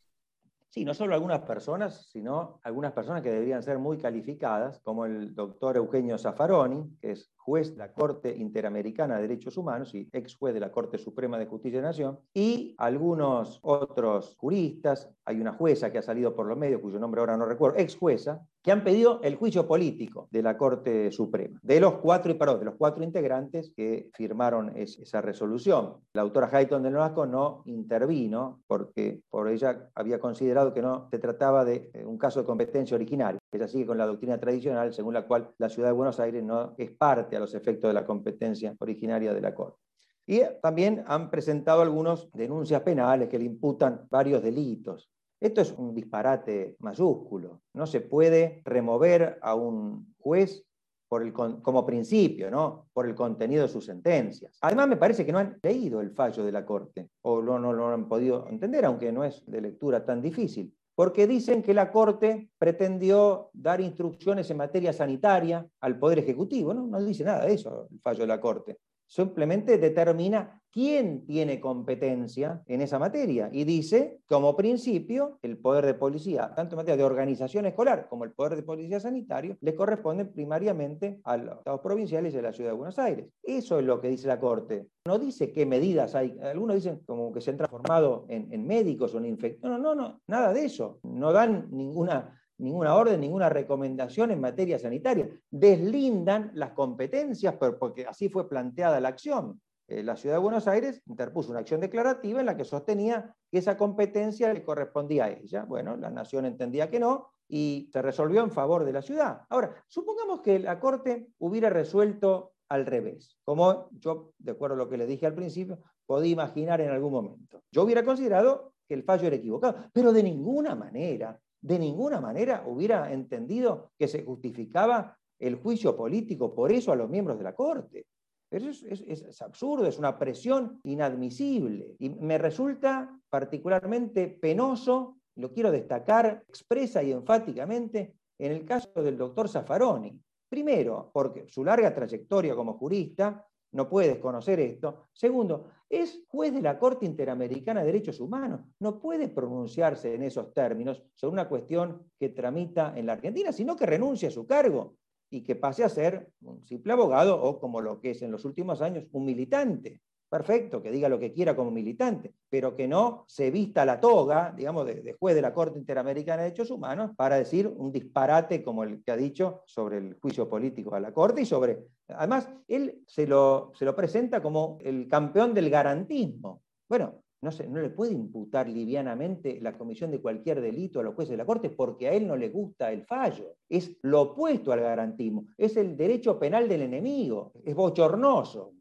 Sí, 0.69 0.84
no 0.84 0.93
solo 0.93 1.13
algunas 1.13 1.41
personas, 1.41 2.08
sino 2.12 2.60
algunas 2.63 2.91
personas 2.91 3.21
que 3.23 3.32
deberían 3.32 3.63
ser 3.63 3.80
muy 3.80 3.97
calificadas, 3.97 4.80
como 4.82 5.06
el 5.06 5.34
doctor 5.34 5.77
Eugenio 5.77 6.17
Zaffaroni, 6.17 6.97
que 6.99 7.12
es 7.12 7.34
juez 7.47 7.71
de 7.71 7.77
la 7.77 7.93
Corte 7.93 8.36
Interamericana 8.36 9.15
de 9.15 9.21
Derechos 9.21 9.55
Humanos 9.55 9.95
y 9.95 10.10
ex 10.12 10.36
juez 10.36 10.53
de 10.53 10.60
la 10.60 10.69
Corte 10.69 10.97
Suprema 10.97 11.39
de 11.39 11.45
Justicia 11.45 11.79
de 11.79 11.88
Nación, 11.88 12.19
y 12.33 12.75
algunos 12.77 13.60
otros 13.62 14.36
juristas, 14.38 15.10
hay 15.23 15.39
una 15.39 15.53
jueza 15.53 15.89
que 15.89 15.99
ha 15.99 16.01
salido 16.01 16.36
por 16.36 16.45
los 16.45 16.57
medios, 16.57 16.81
cuyo 16.81 16.99
nombre 16.99 17.21
ahora 17.21 17.38
no 17.38 17.45
recuerdo, 17.45 17.77
ex 17.77 17.95
jueza, 17.95 18.45
que 18.62 18.73
han 18.73 18.83
pedido 18.83 19.21
el 19.23 19.38
juicio 19.38 19.65
político 19.65 20.27
de 20.29 20.43
la 20.43 20.57
Corte 20.57 21.10
Suprema, 21.10 21.57
de 21.63 21.79
los 21.79 21.99
cuatro, 21.99 22.38
perdón, 22.38 22.60
de 22.60 22.65
los 22.65 22.75
cuatro 22.75 23.01
integrantes 23.01 23.71
que 23.73 24.10
firmaron 24.13 24.73
esa 24.75 25.21
resolución. 25.21 25.93
La 26.12 26.23
autora 26.23 26.49
Hayton 26.51 26.83
de 26.83 26.91
Nolasco 26.91 27.25
no 27.25 27.62
intervino 27.63 28.60
porque 28.67 29.21
por 29.29 29.47
ella 29.47 29.89
había 29.95 30.19
considerado 30.19 30.73
que 30.73 30.81
no 30.81 31.07
se 31.10 31.17
trataba 31.17 31.63
de 31.63 31.91
eh, 31.93 32.03
un 32.03 32.17
caso 32.17 32.41
de 32.41 32.45
competencia 32.45 32.95
originaria. 32.95 33.39
Ella 33.53 33.69
sigue 33.69 33.86
con 33.86 33.97
la 33.97 34.05
doctrina 34.05 34.38
tradicional 34.38 34.93
según 34.93 35.13
la 35.13 35.25
cual 35.25 35.49
la 35.57 35.69
ciudad 35.69 35.88
de 35.88 35.93
Buenos 35.93 36.19
Aires 36.19 36.43
no 36.43 36.75
es 36.77 36.91
parte 36.91 37.37
a 37.38 37.41
los 37.41 37.54
efectos 37.54 37.89
de 37.89 37.93
la 37.93 38.06
competencia 38.06 38.76
originaria 38.80 39.34
de 39.34 39.41
la 39.41 39.56
Corte. 39.56 39.80
Y 40.26 40.41
también 40.62 41.04
han 41.08 41.32
presentado 41.32 41.82
algunos 41.82 42.30
denuncias 42.34 42.82
penales 42.82 43.30
que 43.30 43.39
le 43.39 43.45
imputan 43.45 44.06
varios 44.10 44.43
delitos. 44.43 45.10
Esto 45.39 45.62
es 45.62 45.71
un 45.71 45.95
disparate 45.95 46.76
mayúsculo. 46.80 47.62
No 47.73 47.88
se 47.88 48.02
puede 48.02 48.62
remover 48.65 49.39
a 49.41 49.56
un 49.56 50.13
juez 50.19 50.65
por 51.08 51.23
el, 51.23 51.32
como 51.32 51.86
principio, 51.86 52.52
¿no? 52.52 52.88
por 52.91 53.08
el 53.08 53.15
contenido 53.15 53.63
de 53.63 53.69
sus 53.69 53.86
sentencias. 53.86 54.58
Además, 54.62 54.89
me 54.89 54.97
parece 54.97 55.26
que 55.26 55.32
no 55.32 55.39
han 55.39 55.58
leído 55.63 56.02
el 56.02 56.12
fallo 56.12 56.43
de 56.43 56.52
la 56.52 56.65
Corte, 56.65 57.10
o 57.21 57.41
no, 57.41 57.58
no 57.58 57.71
lo 57.71 57.88
han 57.88 58.10
podido 58.10 58.47
entender, 58.50 58.84
aunque 58.84 59.12
no 59.13 59.23
es 59.23 59.43
de 59.45 59.62
lectura 59.62 60.06
tan 60.06 60.21
difícil 60.21 60.76
porque 60.97 61.27
dicen 61.27 61.62
que 61.62 61.75
la 61.75 61.91
Corte 61.91 62.49
pretendió 62.57 63.51
dar 63.53 63.79
instrucciones 63.81 64.49
en 64.49 64.57
materia 64.57 64.91
sanitaria 64.91 65.63
al 65.79 65.99
Poder 65.99 66.17
Ejecutivo. 66.17 66.73
No, 66.73 66.88
no 66.88 66.99
dice 67.03 67.23
nada 67.23 67.45
de 67.45 67.53
eso 67.53 67.88
el 67.91 67.99
fallo 67.99 68.21
de 68.21 68.27
la 68.27 68.41
Corte 68.41 68.79
simplemente 69.07 69.77
determina 69.77 70.61
quién 70.71 71.25
tiene 71.25 71.59
competencia 71.59 72.61
en 72.67 72.81
esa 72.81 72.99
materia 72.99 73.49
y 73.51 73.63
dice, 73.63 74.19
como 74.27 74.55
principio, 74.55 75.39
el 75.41 75.57
poder 75.57 75.85
de 75.85 75.95
policía, 75.95 76.53
tanto 76.55 76.75
en 76.75 76.77
materia 76.77 76.97
de 76.97 77.03
organización 77.03 77.65
escolar 77.65 78.07
como 78.09 78.25
el 78.25 78.31
poder 78.31 78.55
de 78.55 78.63
policía 78.63 78.99
sanitario, 78.99 79.57
le 79.61 79.75
corresponde 79.75 80.25
primariamente 80.25 81.19
a 81.23 81.37
los 81.37 81.57
estados 81.57 81.81
provinciales 81.81 82.33
y 82.33 82.37
a 82.37 82.41
la 82.43 82.53
ciudad 82.53 82.71
de 82.71 82.77
Buenos 82.77 82.99
Aires. 82.99 83.27
Eso 83.41 83.79
es 83.79 83.85
lo 83.85 83.99
que 83.99 84.09
dice 84.09 84.27
la 84.27 84.39
Corte. 84.39 84.87
No 85.05 85.17
dice 85.17 85.51
qué 85.51 85.65
medidas 85.65 86.13
hay. 86.13 86.37
Algunos 86.43 86.75
dicen 86.75 87.01
como 87.05 87.31
que 87.31 87.41
se 87.41 87.51
han 87.51 87.57
transformado 87.57 88.25
en, 88.29 88.67
médicos 88.67 89.15
o 89.15 89.17
en 89.17 89.25
infectores. 89.25 89.79
No, 89.79 89.81
no, 89.81 89.95
no, 89.95 90.21
nada 90.27 90.53
de 90.53 90.65
eso. 90.65 90.99
No 91.01 91.31
dan 91.31 91.69
ninguna 91.71 92.39
ninguna 92.57 92.95
orden, 92.95 93.21
ninguna 93.21 93.49
recomendación 93.49 94.31
en 94.31 94.41
materia 94.41 94.79
sanitaria. 94.79 95.29
Deslindan 95.49 96.51
las 96.53 96.71
competencias, 96.71 97.55
porque 97.79 98.05
así 98.05 98.29
fue 98.29 98.49
planteada 98.49 98.99
la 98.99 99.09
acción. 99.09 99.61
Eh, 99.87 100.03
la 100.03 100.17
Ciudad 100.17 100.35
de 100.35 100.41
Buenos 100.41 100.67
Aires 100.67 101.01
interpuso 101.05 101.51
una 101.51 101.61
acción 101.61 101.79
declarativa 101.79 102.39
en 102.39 102.45
la 102.45 102.57
que 102.57 102.65
sostenía 102.65 103.33
que 103.49 103.59
esa 103.59 103.77
competencia 103.77 104.53
le 104.53 104.63
correspondía 104.63 105.25
a 105.25 105.29
ella. 105.29 105.63
Bueno, 105.63 105.95
la 105.95 106.09
Nación 106.09 106.45
entendía 106.45 106.89
que 106.89 106.99
no 106.99 107.29
y 107.47 107.89
se 107.93 108.01
resolvió 108.01 108.43
en 108.43 108.51
favor 108.51 108.83
de 108.83 108.91
la 108.91 109.01
ciudad. 109.01 109.41
Ahora, 109.49 109.73
supongamos 109.87 110.41
que 110.41 110.59
la 110.59 110.79
Corte 110.79 111.29
hubiera 111.39 111.69
resuelto 111.69 112.51
al 112.69 112.85
revés, 112.85 113.37
como 113.45 113.89
yo, 113.91 114.33
de 114.39 114.51
acuerdo 114.51 114.75
a 114.75 114.77
lo 114.77 114.89
que 114.89 114.97
le 114.97 115.05
dije 115.05 115.25
al 115.25 115.33
principio, 115.33 115.79
podía 116.05 116.33
imaginar 116.33 116.81
en 116.81 116.89
algún 116.89 117.13
momento. 117.13 117.61
Yo 117.71 117.83
hubiera 117.83 118.03
considerado 118.03 118.73
que 118.85 118.93
el 118.93 119.03
fallo 119.03 119.27
era 119.27 119.37
equivocado, 119.37 119.89
pero 119.93 120.11
de 120.11 120.23
ninguna 120.23 120.75
manera 120.75 121.39
de 121.61 121.79
ninguna 121.79 122.21
manera 122.21 122.63
hubiera 122.65 123.11
entendido 123.11 123.91
que 123.97 124.07
se 124.07 124.23
justificaba 124.23 125.17
el 125.39 125.55
juicio 125.55 125.95
político 125.95 126.53
por 126.53 126.71
eso 126.71 126.91
a 126.91 126.95
los 126.95 127.09
miembros 127.09 127.37
de 127.37 127.43
la 127.43 127.53
Corte. 127.53 128.07
Pero 128.49 128.69
es, 128.69 129.41
absurdo, 129.41 129.85
es 129.85 129.97
una 129.97 130.17
presión 130.17 130.79
inadmisible. 130.83 131.95
Y 131.99 132.09
me 132.09 132.37
resulta 132.37 133.19
particularmente 133.29 134.27
penoso 134.27 135.17
lo 135.37 135.53
quiero 135.53 135.71
destacar 135.71 136.43
expresa 136.47 137.03
y 137.03 137.11
enfáticamente 137.11 138.15
en 138.39 138.51
el 138.51 138.65
caso 138.65 138.89
del 139.03 139.17
doctor 139.17 139.47
Zaffaroni. 139.47 140.19
Primero, 140.49 141.11
porque 141.13 141.47
su 141.47 141.63
larga 141.63 141.93
trayectoria 141.93 142.55
como 142.55 142.77
jurista 142.77 143.45
no 143.77 143.87
puede 143.87 144.07
desconocer 144.07 144.59
esto. 144.59 145.05
Segundo, 145.13 145.67
es 145.87 146.23
juez 146.29 146.51
de 146.51 146.63
la 146.63 146.79
Corte 146.79 147.05
Interamericana 147.05 147.81
de 147.81 147.85
Derechos 147.85 148.19
Humanos. 148.19 148.61
No 148.79 148.99
puede 148.99 149.27
pronunciarse 149.29 150.15
en 150.15 150.23
esos 150.23 150.51
términos 150.51 151.03
sobre 151.13 151.33
una 151.33 151.47
cuestión 151.47 152.01
que 152.19 152.29
tramita 152.29 152.97
en 152.97 153.05
la 153.05 153.13
Argentina, 153.13 153.51
sino 153.51 153.75
que 153.75 153.85
renuncia 153.85 154.29
a 154.29 154.31
su 154.31 154.47
cargo 154.47 154.95
y 155.29 155.43
que 155.43 155.55
pase 155.55 155.83
a 155.83 155.89
ser 155.89 156.31
un 156.41 156.65
simple 156.65 156.93
abogado 156.93 157.39
o, 157.39 157.59
como 157.59 157.79
lo 157.79 157.99
que 157.99 158.11
es 158.11 158.21
en 158.23 158.31
los 158.31 158.45
últimos 158.45 158.81
años, 158.81 159.05
un 159.11 159.25
militante 159.25 160.01
perfecto, 160.29 160.81
que 160.81 160.91
diga 160.91 161.09
lo 161.09 161.19
que 161.19 161.31
quiera 161.31 161.55
como 161.55 161.71
militante, 161.71 162.33
pero 162.49 162.75
que 162.75 162.87
no 162.87 163.25
se 163.27 163.51
vista 163.51 163.85
la 163.85 163.99
toga, 163.99 164.53
digamos, 164.55 164.85
de, 164.85 165.15
juez 165.19 165.35
de 165.35 165.41
la 165.41 165.53
Corte 165.53 165.79
Interamericana 165.79 166.43
de 166.43 166.49
Derechos 166.49 166.71
Humanos 166.71 167.11
para 167.15 167.37
decir 167.37 167.67
un 167.67 167.91
disparate 167.91 168.63
como 168.63 168.83
el 168.83 169.03
que 169.03 169.11
ha 169.11 169.17
dicho 169.17 169.63
sobre 169.65 169.97
el 169.97 170.15
juicio 170.19 170.49
político 170.49 170.95
a 170.95 170.99
la 170.99 171.13
Corte 171.13 171.41
y 171.41 171.45
sobre... 171.45 171.87
Además, 172.09 172.49
él 172.67 173.03
se 173.05 173.27
lo, 173.27 173.71
se 173.75 173.85
lo 173.85 173.95
presenta 173.95 174.41
como 174.41 174.77
el 174.81 175.07
campeón 175.07 175.53
del 175.53 175.69
garantismo. 175.69 176.61
Bueno, 176.87 177.21
no, 177.41 177.51
se, 177.51 177.67
no 177.67 177.81
le 177.81 177.89
puede 177.89 178.13
imputar 178.13 178.67
livianamente 178.67 179.59
la 179.61 179.77
comisión 179.77 180.11
de 180.11 180.21
cualquier 180.21 180.61
delito 180.61 180.99
a 180.99 181.03
los 181.03 181.15
jueces 181.15 181.31
de 181.31 181.37
la 181.37 181.45
Corte 181.45 181.69
porque 181.69 182.07
a 182.07 182.13
él 182.13 182.27
no 182.27 182.35
le 182.35 182.49
gusta 182.49 182.91
el 182.91 183.05
fallo. 183.05 183.55
Es 183.69 183.97
lo 184.01 184.21
opuesto 184.21 184.71
al 184.71 184.81
garantismo, 184.81 185.47
es 185.57 185.77
el 185.77 185.95
derecho 185.95 186.39
penal 186.39 186.67
del 186.67 186.81
enemigo, 186.81 187.53
es 187.63 187.75
bochornoso. 187.75 188.73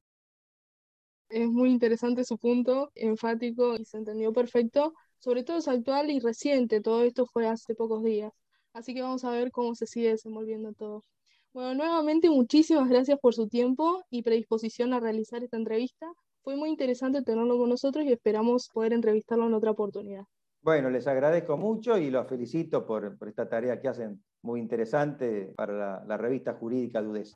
Es 1.28 1.48
muy 1.48 1.70
interesante 1.70 2.24
su 2.24 2.38
punto, 2.38 2.90
enfático 2.94 3.74
y 3.76 3.84
se 3.84 3.98
entendió 3.98 4.32
perfecto. 4.32 4.94
Sobre 5.18 5.42
todo 5.42 5.58
es 5.58 5.68
actual 5.68 6.10
y 6.10 6.20
reciente, 6.20 6.80
todo 6.80 7.02
esto 7.02 7.26
fue 7.26 7.46
hace 7.48 7.74
pocos 7.74 8.04
días. 8.04 8.32
Así 8.72 8.94
que 8.94 9.02
vamos 9.02 9.24
a 9.24 9.30
ver 9.30 9.50
cómo 9.50 9.74
se 9.74 9.86
sigue 9.86 10.10
desenvolviendo 10.10 10.72
todo. 10.72 11.04
Bueno, 11.52 11.74
nuevamente 11.74 12.28
muchísimas 12.28 12.88
gracias 12.88 13.18
por 13.18 13.34
su 13.34 13.48
tiempo 13.48 14.04
y 14.10 14.22
predisposición 14.22 14.92
a 14.92 15.00
realizar 15.00 15.42
esta 15.42 15.56
entrevista. 15.56 16.06
Fue 16.42 16.54
muy 16.54 16.68
interesante 16.68 17.22
tenerlo 17.22 17.56
con 17.58 17.70
nosotros 17.70 18.04
y 18.04 18.12
esperamos 18.12 18.68
poder 18.72 18.92
entrevistarlo 18.92 19.46
en 19.46 19.54
otra 19.54 19.70
oportunidad. 19.70 20.24
Bueno, 20.60 20.90
les 20.90 21.06
agradezco 21.06 21.56
mucho 21.56 21.96
y 21.96 22.10
los 22.10 22.28
felicito 22.28 22.86
por, 22.86 23.16
esta 23.26 23.48
tarea 23.48 23.80
que 23.80 23.88
hacen 23.88 24.22
muy 24.42 24.60
interesante 24.60 25.54
para 25.56 25.72
la, 25.72 26.04
la 26.06 26.16
revista 26.16 26.54
jurídica 26.54 27.00
Dudes. 27.00 27.34